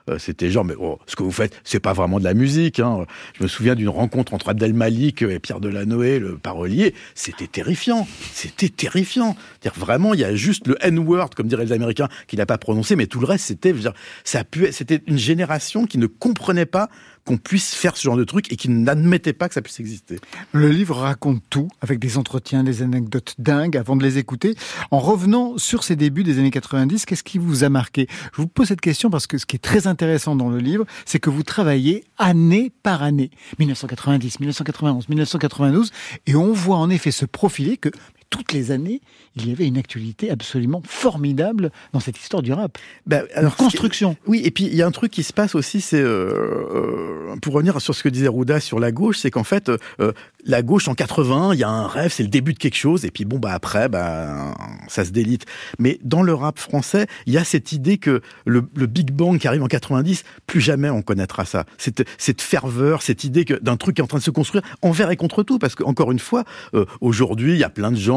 [0.09, 2.81] Euh, C'était genre, mais oh, ce que vous faites, c'est pas vraiment de la musique.
[2.81, 3.07] Hein.
[3.35, 6.95] Je me souviens d'une rencontre entre Abdel Malik et Pierre Delanoë, le parolier.
[7.15, 8.07] C'était terrifiant.
[8.33, 9.37] C'était terrifiant.
[9.61, 12.59] C'est-à-dire vraiment, il y a juste le N-word, comme diraient les Américains, qu'il n'a pas
[12.59, 13.93] prononcé, mais tout le reste, c'était, dire,
[14.25, 16.89] c'était une génération qui ne comprenait pas
[17.27, 20.19] qu'on puisse faire ce genre de truc et qui n'admettait pas que ça puisse exister.
[20.53, 24.55] Le livre raconte tout, avec des entretiens, des anecdotes dingues, avant de les écouter.
[24.91, 28.07] En revenant sur ces débuts des années 90, qu'est-ce qui vous a marqué?
[28.33, 30.87] Je vous pose cette question parce que ce qui est très intéressant dans le livre,
[31.05, 33.31] c'est que vous travaillez année par année.
[33.59, 35.91] 1990, 1991, 1992,
[36.27, 37.91] et on voit en effet se profiler que
[38.31, 39.01] toutes les années,
[39.37, 42.79] il y avait une actualité absolument formidable dans cette histoire du rap.
[43.07, 44.17] Ben, alors, construction.
[44.27, 47.37] Oui, et puis il y a un truc qui se passe aussi, c'est euh, euh,
[47.41, 50.13] pour revenir sur ce que disait Rouda sur la gauche, c'est qu'en fait, euh,
[50.45, 53.05] la gauche en 80, il y a un rêve, c'est le début de quelque chose,
[53.05, 54.55] et puis bon bah après, bah
[54.89, 55.45] ça se délite.
[55.79, 59.39] Mais dans le rap français, il y a cette idée que le, le Big Bang
[59.39, 61.65] qui arrive en 90, plus jamais on connaîtra ça.
[61.79, 65.11] Cette, cette ferveur, cette idée d'un truc qui est en train de se construire envers
[65.11, 67.97] et contre tout, parce que encore une fois, euh, aujourd'hui, il y a plein de
[67.97, 68.16] gens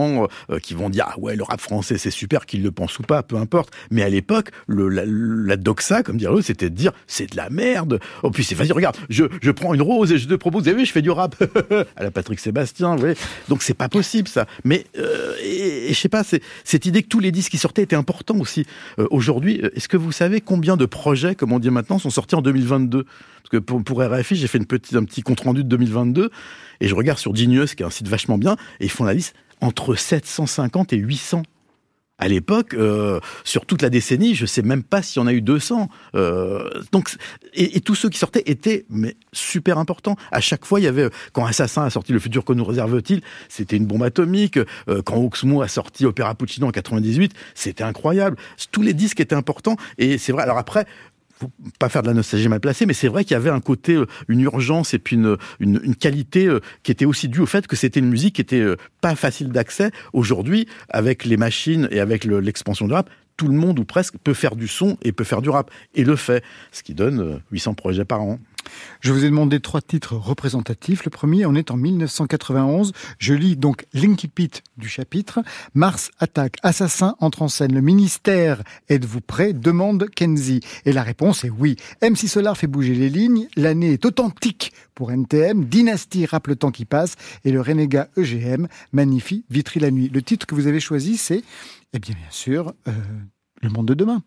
[0.49, 3.03] euh, qui vont dire ah ouais le rap français c'est super, qu'ils le pensent ou
[3.03, 3.71] pas, peu importe.
[3.91, 7.99] Mais à l'époque, la, doxa, comme dire eux, c'était de dire c'est de la merde.
[8.23, 10.69] Oh puis c'est vas-y regarde, je, je prends une rose et je te propose, vous
[10.69, 11.35] avez vu, je fais du rap
[11.95, 13.15] à la Patrick Sébastien, vous voyez.
[13.47, 14.45] Donc c'est pas possible ça.
[14.63, 15.33] Mais euh,
[15.89, 18.65] je sais pas, c'est cette idée que tous les disques qui sortaient étaient importants aussi.
[18.99, 22.35] Euh, Aujourd'hui, est-ce que vous savez combien de projets, comme on dit maintenant, sont sortis
[22.35, 25.63] en 2022 Parce que pour, pour RFI, j'ai fait une petite, un petit compte rendu
[25.63, 26.29] de 2022
[26.81, 29.13] et je regarde sur Genius, qui est un site vachement bien, et ils font la
[29.13, 31.43] liste entre 750 et 800
[32.19, 35.33] à l'époque, euh, sur toute la décennie, je sais même pas s'il y en a
[35.33, 35.87] eu 200.
[36.15, 37.15] Euh, donc,
[37.53, 40.17] et, tous ceux qui sortaient étaient mais super importants.
[40.31, 43.21] À chaque fois, il y avait quand Assassin a sorti Le futur que nous réserve-t-il,
[43.47, 44.57] c'était une bombe atomique.
[44.89, 48.35] Euh, quand Oxmo a sorti Opéra Puccino en 98, c'était incroyable.
[48.71, 49.77] Tous les disques étaient importants.
[49.97, 50.43] Et c'est vrai.
[50.43, 50.85] Alors après,
[51.39, 53.61] faut pas faire de la nostalgie mal placée, mais c'est vrai qu'il y avait un
[53.61, 57.39] côté, euh, une urgence et puis une, une, une qualité euh, qui était aussi due
[57.39, 59.91] au fait que c'était une musique qui était euh, pas facile d'accès.
[60.13, 64.15] Aujourd'hui, avec les machines et avec le- l'expansion du rap, tout le monde ou presque
[64.21, 67.21] peut faire du son et peut faire du rap et le fait, ce qui donne
[67.21, 68.37] euh, 800 projets par an.
[69.01, 71.05] Je vous ai demandé trois titres représentatifs.
[71.05, 72.91] Le premier, on est en 1991.
[73.17, 75.39] Je lis donc Linky Pit du chapitre.
[75.73, 77.73] Mars attaque, assassin entre en scène.
[77.73, 79.53] Le ministère, êtes-vous prêt?
[79.53, 80.59] demande Kenzie.
[80.85, 81.77] Et la réponse est oui.
[82.01, 83.47] MC Solar fait bouger les lignes.
[83.55, 85.65] L'année est authentique pour NTM.
[85.65, 87.15] Dynastie rappe le temps qui passe.
[87.45, 90.09] Et le renégat EGM magnifie Vitry la nuit.
[90.13, 91.43] Le titre que vous avez choisi, c'est,
[91.93, 92.91] eh bien, bien sûr, euh,
[93.61, 94.23] Le monde de demain.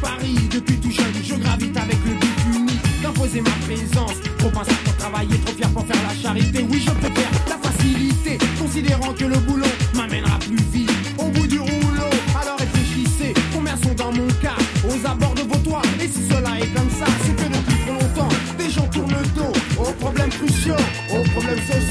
[0.00, 0.36] Paris.
[0.50, 4.16] Depuis tout jeune, je gravite avec le but unique d'imposer ma présence.
[4.38, 6.66] Trop pensé pour travailler, trop fier pour faire la charité.
[6.68, 11.58] Oui, je préfère la facilité, considérant que le boulot m'amènera plus vite au bout du
[11.58, 12.10] rouleau.
[12.40, 15.82] Alors réfléchissez, combien sont dans mon cas aux abords de vos toits?
[16.00, 19.26] Et si cela est comme ça, c'est que depuis trop longtemps, des gens tournent le
[19.34, 21.87] dos aux problèmes cruciaux, aux problèmes sociaux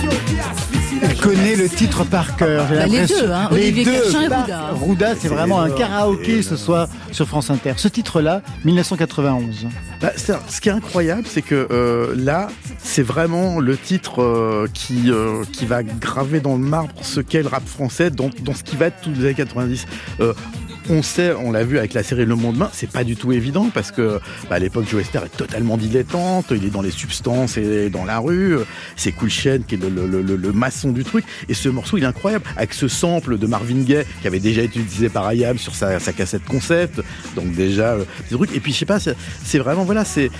[1.21, 2.67] connaît le titre par cœur.
[2.69, 3.91] Bah, les deux, hein, Les Olivier deux.
[4.03, 4.69] Cachin et Bah, Rouda.
[4.73, 7.73] Rouda, c'est vraiment un les- karaoké ce soir sur France Inter.
[7.77, 9.67] Ce titre-là, 1991.
[10.01, 12.47] Bah, ce qui est incroyable, c'est que euh, là,
[12.79, 17.41] c'est vraiment le titre euh, qui, euh, qui va graver dans le marbre ce qu'est
[17.41, 19.85] le rap français dans, dans ce qui va être tous les années 90.
[20.89, 23.15] Euh, on sait, on l'a vu avec la série Le Monde Main, c'est pas du
[23.15, 24.19] tout évident parce que
[24.49, 28.05] bah, à l'époque Joe Esther est totalement dilettante, il est dans les substances et dans
[28.05, 28.57] la rue,
[28.95, 32.73] c'est Cool qui est le, maçon du truc et ce morceau il est incroyable avec
[32.73, 36.45] ce sample de Marvin Gaye qui avait déjà été utilisé par IAM sur sa, cassette
[36.45, 37.01] concept,
[37.35, 40.31] donc déjà euh, des trucs et puis je sais pas, c'est vraiment voilà, c'est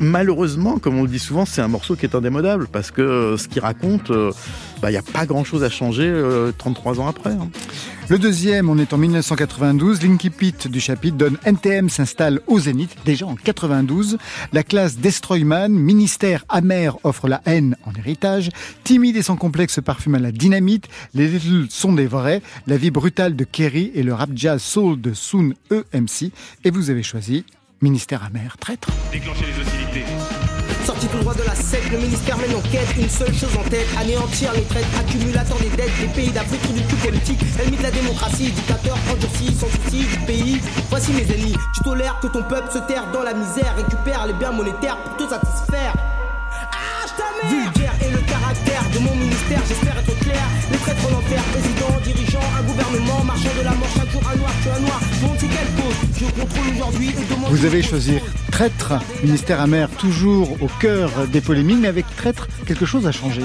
[0.00, 3.36] malheureusement comme on le dit souvent, c'est un morceau qui est indémodable parce que euh,
[3.36, 4.30] ce qu'il raconte, euh,
[4.82, 7.30] bah, il n'y a pas grand chose à changer euh, 33 ans après.
[7.30, 7.48] hein.
[8.10, 10.02] Le deuxième, on est en 1992.
[10.02, 14.18] Linky Pit du chapitre donne NTM s'installe au Zénith, déjà en 92.
[14.52, 18.50] La classe Destroyman, ministère amer offre la haine en héritage.
[18.84, 20.86] Timide et sans complexe parfume à la dynamite.
[21.14, 22.42] Les Little sont des vrais.
[22.66, 26.30] La vie brutale de Kerry et le rap jazz soul de Soon EMC.
[26.64, 27.44] Et vous avez choisi
[27.80, 28.88] Ministère amer, traître.
[29.12, 30.04] Déclenchez les hostilités.
[31.04, 34.52] Sorti droit de la secte, le ministère mène enquête, une seule chose en tête, anéantir
[34.54, 38.50] les traites, accumulateur des dettes, des pays d'Afrique, du cul politique, ennemi de la démocratie,
[38.50, 40.60] dictateur, endurci, sans souci du pays.
[40.88, 44.32] Voici mes ennemis, tu tolères que ton peuple se terre dans la misère, récupère les
[44.34, 45.94] biens monétaires pour te satisfaire.
[46.72, 50.44] Ah, ta mère Vulgaire le caractère de mon ministère, j'espère être clair.
[50.70, 52.03] Les traîtres en enfer, président,
[52.64, 55.00] gouvernement, marchand de la mort, chaque jour un noir, tu un noir.
[55.22, 57.50] Bon, c'est quelle cause Je contrôle aujourd'hui et demande.
[57.50, 58.14] Vous avez choisi
[58.50, 58.92] traître,
[59.22, 63.42] ministère amer, toujours au cœur des polémiques, mais avec traître, quelque chose a changé.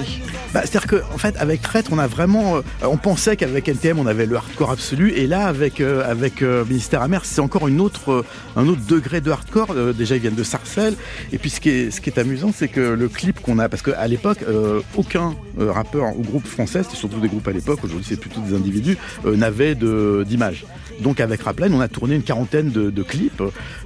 [0.53, 2.57] Bah, C'est-à-dire qu'en en fait, avec Traître, on a vraiment.
[2.57, 5.11] euh, on pensait qu'avec NTM, on avait le hardcore absolu.
[5.13, 8.81] Et là, avec, euh, avec euh, Ministère Amer, c'est encore une autre, euh, un autre
[8.87, 9.67] degré de hardcore.
[9.71, 10.95] Euh, déjà, ils viennent de Sarcelles.
[11.31, 13.69] Et puis, ce qui est, ce qui est amusant, c'est que le clip qu'on a.
[13.69, 17.51] Parce qu'à l'époque, euh, aucun euh, rappeur ou groupe français, c'était surtout des groupes à
[17.51, 20.65] l'époque, aujourd'hui, c'est plutôt des individus, n'avait de- d'image.
[21.01, 23.41] Donc avec Rapline, on a tourné une quarantaine de, clips,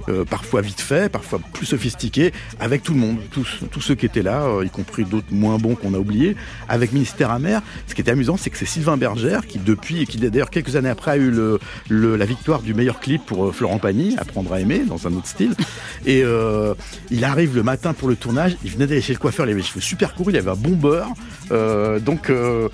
[0.08, 4.22] euh, parfois vite faits, parfois plus sophistiqués, avec tout le monde, tous, ceux qui étaient
[4.22, 6.36] là, euh, y compris d'autres moins bons qu'on a oubliés.
[6.68, 10.06] Avec Ministère Amer, ce qui était amusant, c'est que c'est Sylvain Bergère qui depuis, et
[10.06, 11.32] qui d'ailleurs quelques années après a eu
[11.90, 15.28] la victoire du meilleur clip pour euh, Florent Pagny, Apprendre à aimer, dans un autre
[15.28, 15.54] style.
[16.06, 16.74] Et euh,
[17.10, 19.60] il arrive le matin pour le tournage, il venait d'aller chez le coiffeur, il avait
[19.60, 21.12] les cheveux super courts, il avait un bon beurre,
[21.50, 22.68] euh, donc euh,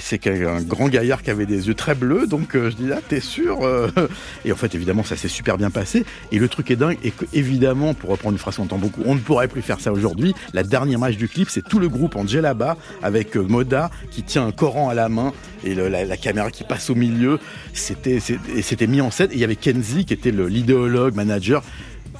[0.00, 2.98] c'est un grand gaillard qui avait des yeux très bleus, donc euh, je dis là,
[3.06, 3.60] t'es sûr
[4.44, 6.04] Et en fait, évidemment, ça s'est super bien passé.
[6.32, 9.14] Et le truc est dingue, et évidemment, pour reprendre une phrase qu'on entend beaucoup, on
[9.14, 10.34] ne pourrait plus faire ça aujourd'hui.
[10.52, 14.46] La dernière image du clip, c'est tout le groupe en djellaba avec Moda qui tient
[14.46, 15.32] un Coran à la main
[15.64, 17.38] et la, caméra qui passe au milieu.
[17.72, 19.30] C'était c'était mis en scène.
[19.32, 21.62] Et il y avait Kenzie qui était l'idéologue, manager.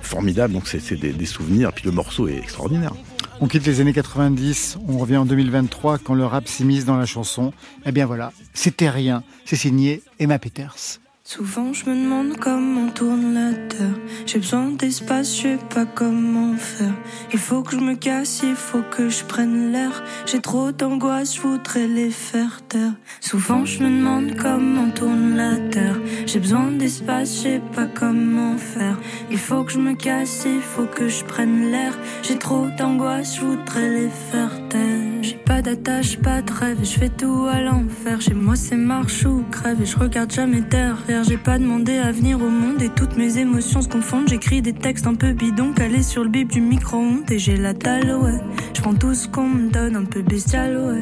[0.02, 1.72] Formidable, donc c'est c'est des, des souvenirs.
[1.72, 2.92] Puis le morceau est extraordinaire.
[3.39, 7.05] On quitte les années 90, on revient en 2023 quand le rap s'immisce dans la
[7.05, 7.53] chanson.
[7.84, 9.22] Eh bien voilà, c'était rien.
[9.45, 11.01] C'est signé Emma Peters.
[11.29, 13.99] Souvent je me demande comment tourne la terre.
[14.27, 16.95] J'ai besoin d'espace, je sais pas comment faire.
[17.33, 20.05] Il faut que je me casse, il faut que je prenne l'air.
[20.27, 22.93] J'ai trop d'angoisse, je voudrais les faire taire.
[23.20, 25.99] Souvent je me demande comment tourne la terre.
[26.27, 28.97] J'ai besoin d'espace, je sais pas comment faire.
[29.29, 31.99] Il faut que je me casse, il faut que je prenne l'air.
[32.22, 35.22] J'ai trop d'angoisse, je voudrais les faire taire.
[35.22, 38.20] J'ai pas d'attache, pas de rêve, je fais tout à l'enfer.
[38.20, 41.15] Chez moi c'est marche ou crève et je regarde jamais derrière.
[41.22, 44.28] J'ai pas demandé à venir au monde et toutes mes émotions se confondent.
[44.28, 47.72] J'écris des textes un peu bidons calés sur le bip du micro-ondes et j'ai la
[47.72, 48.40] dalle, ouais.
[48.74, 51.00] Je prends tout ce qu'on me donne, un peu bestial, ouais.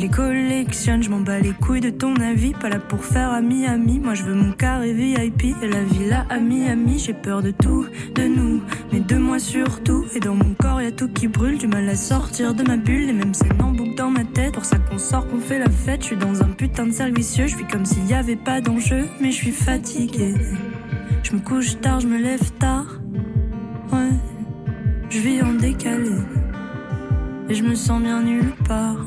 [0.00, 2.54] Je les collectionne, je m'en bats les couilles de ton avis.
[2.54, 3.98] Pas là pour faire ami ami.
[3.98, 6.98] Moi je veux mon carré VIP et la villa à Miami.
[6.98, 7.84] J'ai peur de tout,
[8.14, 10.06] de nous, mais de moi surtout.
[10.14, 12.78] Et dans mon corps y a tout qui brûle, du mal à sortir de ma
[12.78, 13.08] bulle.
[13.08, 14.54] Les mêmes scènes en boucle dans ma tête.
[14.54, 16.00] Pour ça qu'on sort, qu'on fait la fête.
[16.00, 17.20] Je suis dans un putain de cercle.
[17.20, 20.32] Je suis comme s'il y avait pas d'enjeu, mais je suis fatiguée.
[21.24, 22.86] Je me couche tard, je me lève tard.
[23.92, 24.08] Ouais,
[25.10, 26.16] je vis en décalé.
[27.50, 29.04] Et je me sens bien nulle part.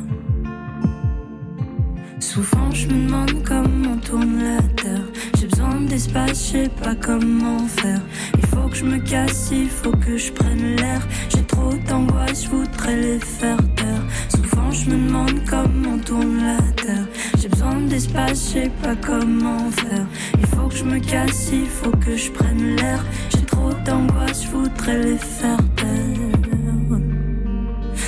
[2.24, 5.03] Souvent je me demande comment tourne la terre.
[5.38, 7.99] J'ai besoin d'espace, je sais pas comment faire.
[8.38, 11.05] Il faut que je me casse, il faut que je prenne l'air.
[11.30, 14.03] J'ai trop d'angoisse, je voudrais les faire taire.
[14.30, 17.05] Souvent je me demande comment tourne la terre.
[17.39, 20.07] J'ai besoin d'espace, je sais pas comment faire.
[20.39, 23.05] Il faut que je me casse, il faut que je prenne l'air.
[23.32, 26.22] J'ai trop d'angoisse, je voudrais les faire taire.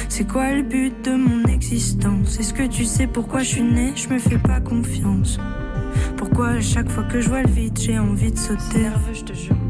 [0.09, 2.39] C'est quoi le but de mon existence?
[2.39, 3.93] Est-ce que tu sais pourquoi je suis né?
[3.95, 5.39] Je me fais pas confiance.
[6.17, 8.89] Pourquoi à chaque fois que je vois le vide, j'ai envie de sauter?
[9.13, 9.64] Je te jure.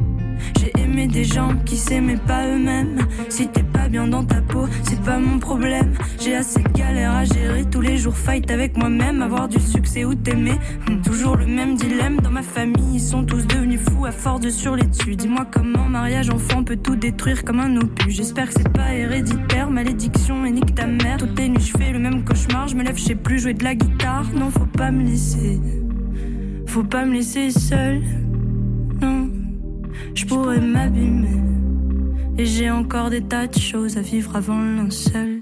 [0.95, 2.97] Des gens qui s'aimaient pas eux-mêmes.
[3.27, 5.93] Si t'es pas bien dans ta peau, c'est pas mon problème.
[6.19, 10.05] J'ai assez de galères à gérer tous les jours, fight avec moi-même, avoir du succès
[10.05, 10.55] ou t'aimer.
[10.87, 14.39] Hum, Toujours le même dilemme dans ma famille, ils sont tous devenus fous à force
[14.39, 15.15] de sur dessus.
[15.17, 18.15] Dis-moi comment mariage enfant peut tout détruire comme un opus.
[18.15, 21.17] J'espère que c'est pas héréditaire, malédiction et nique ta mère.
[21.17, 23.53] Toutes les nuits je fais le même cauchemar, je me lève, je sais plus jouer
[23.53, 24.25] de la guitare.
[24.33, 25.59] Non, faut pas me laisser,
[26.67, 28.01] faut pas me laisser seule.
[30.15, 31.41] Je pourrais m'abîmer.
[32.37, 35.41] Et j'ai encore des tas de choses à vivre avant le linceul.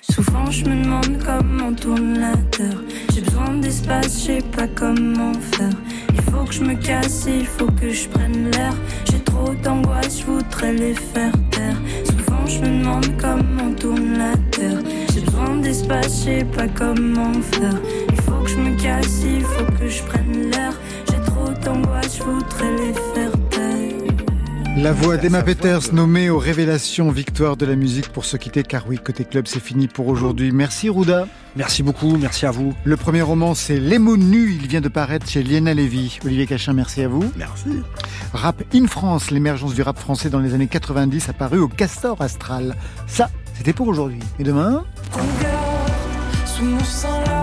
[0.00, 2.82] Souvent je me demande comment tourne la terre.
[3.12, 5.76] J'ai besoin d'espace, je sais pas comment faire.
[6.14, 8.74] Il faut que je me casse, il faut que je prenne l'air.
[9.10, 11.76] J'ai trop d'angoisse, je voudrais les faire taire.
[12.04, 14.80] Souvent je me demande comment tourne la terre.
[15.12, 17.78] J'ai besoin d'espace, je sais pas comment faire.
[18.08, 20.72] Il faut que je me casse, il faut que je prenne l'air.
[21.10, 23.37] J'ai trop d'angoisse, je voudrais les faire.
[24.80, 28.84] La voix d'Emma Peters nommée aux révélations victoire de la musique pour se quitter car
[28.86, 30.52] oui, côté club c'est fini pour aujourd'hui.
[30.52, 31.26] Merci Rouda.
[31.56, 32.74] Merci beaucoup, merci à vous.
[32.84, 36.20] Le premier roman c'est Les mots nus, il vient de paraître chez Liena Lévy.
[36.24, 37.28] Olivier Cachin, merci à vous.
[37.36, 37.82] Merci.
[38.32, 42.76] Rap in France, l'émergence du rap français dans les années 90 apparu au Castor Astral.
[43.08, 44.20] Ça, c'était pour aujourd'hui.
[44.38, 44.84] Et demain?
[46.46, 47.37] Sous mon sang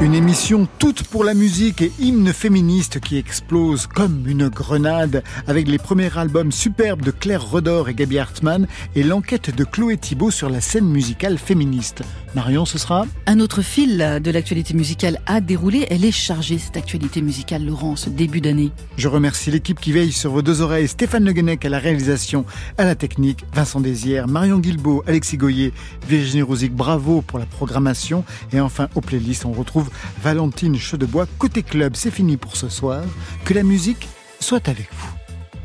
[0.00, 5.66] Une émission toute pour la musique et hymne féministe qui explose comme une grenade avec
[5.66, 10.30] les premiers albums superbes de Claire Redor et Gabi Hartmann et l'enquête de Chloé Thibault
[10.30, 12.04] sur la scène musicale féministe.
[12.34, 15.86] Marion, ce sera Un autre fil de l'actualité musicale a déroulé.
[15.90, 18.70] Elle est chargée, cette actualité musicale, Laurent, ce début d'année.
[18.96, 22.44] Je remercie l'équipe qui veille sur vos deux oreilles, Stéphane Le Guenec à la réalisation,
[22.76, 25.72] à la technique, Vincent Désière, Marion Guilbault, Alexis Goyer,
[26.08, 28.24] Virginie Rosic, bravo pour la programmation.
[28.52, 29.90] Et enfin, aux playlists, on retrouve
[30.22, 31.26] Valentine Chedebois.
[31.38, 33.02] Côté club, c'est fini pour ce soir.
[33.44, 34.08] Que la musique
[34.40, 35.17] soit avec vous.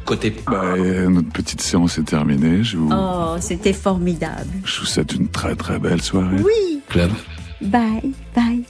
[0.05, 0.35] Côté.
[0.45, 2.63] Bah, euh, notre petite séance est terminée.
[2.63, 4.49] Je vous, Oh, c'était formidable.
[4.65, 6.41] je vous souhaite une très très belle soirée.
[6.43, 6.81] Oui.
[6.89, 7.11] Club.
[7.61, 8.63] Bye, bye.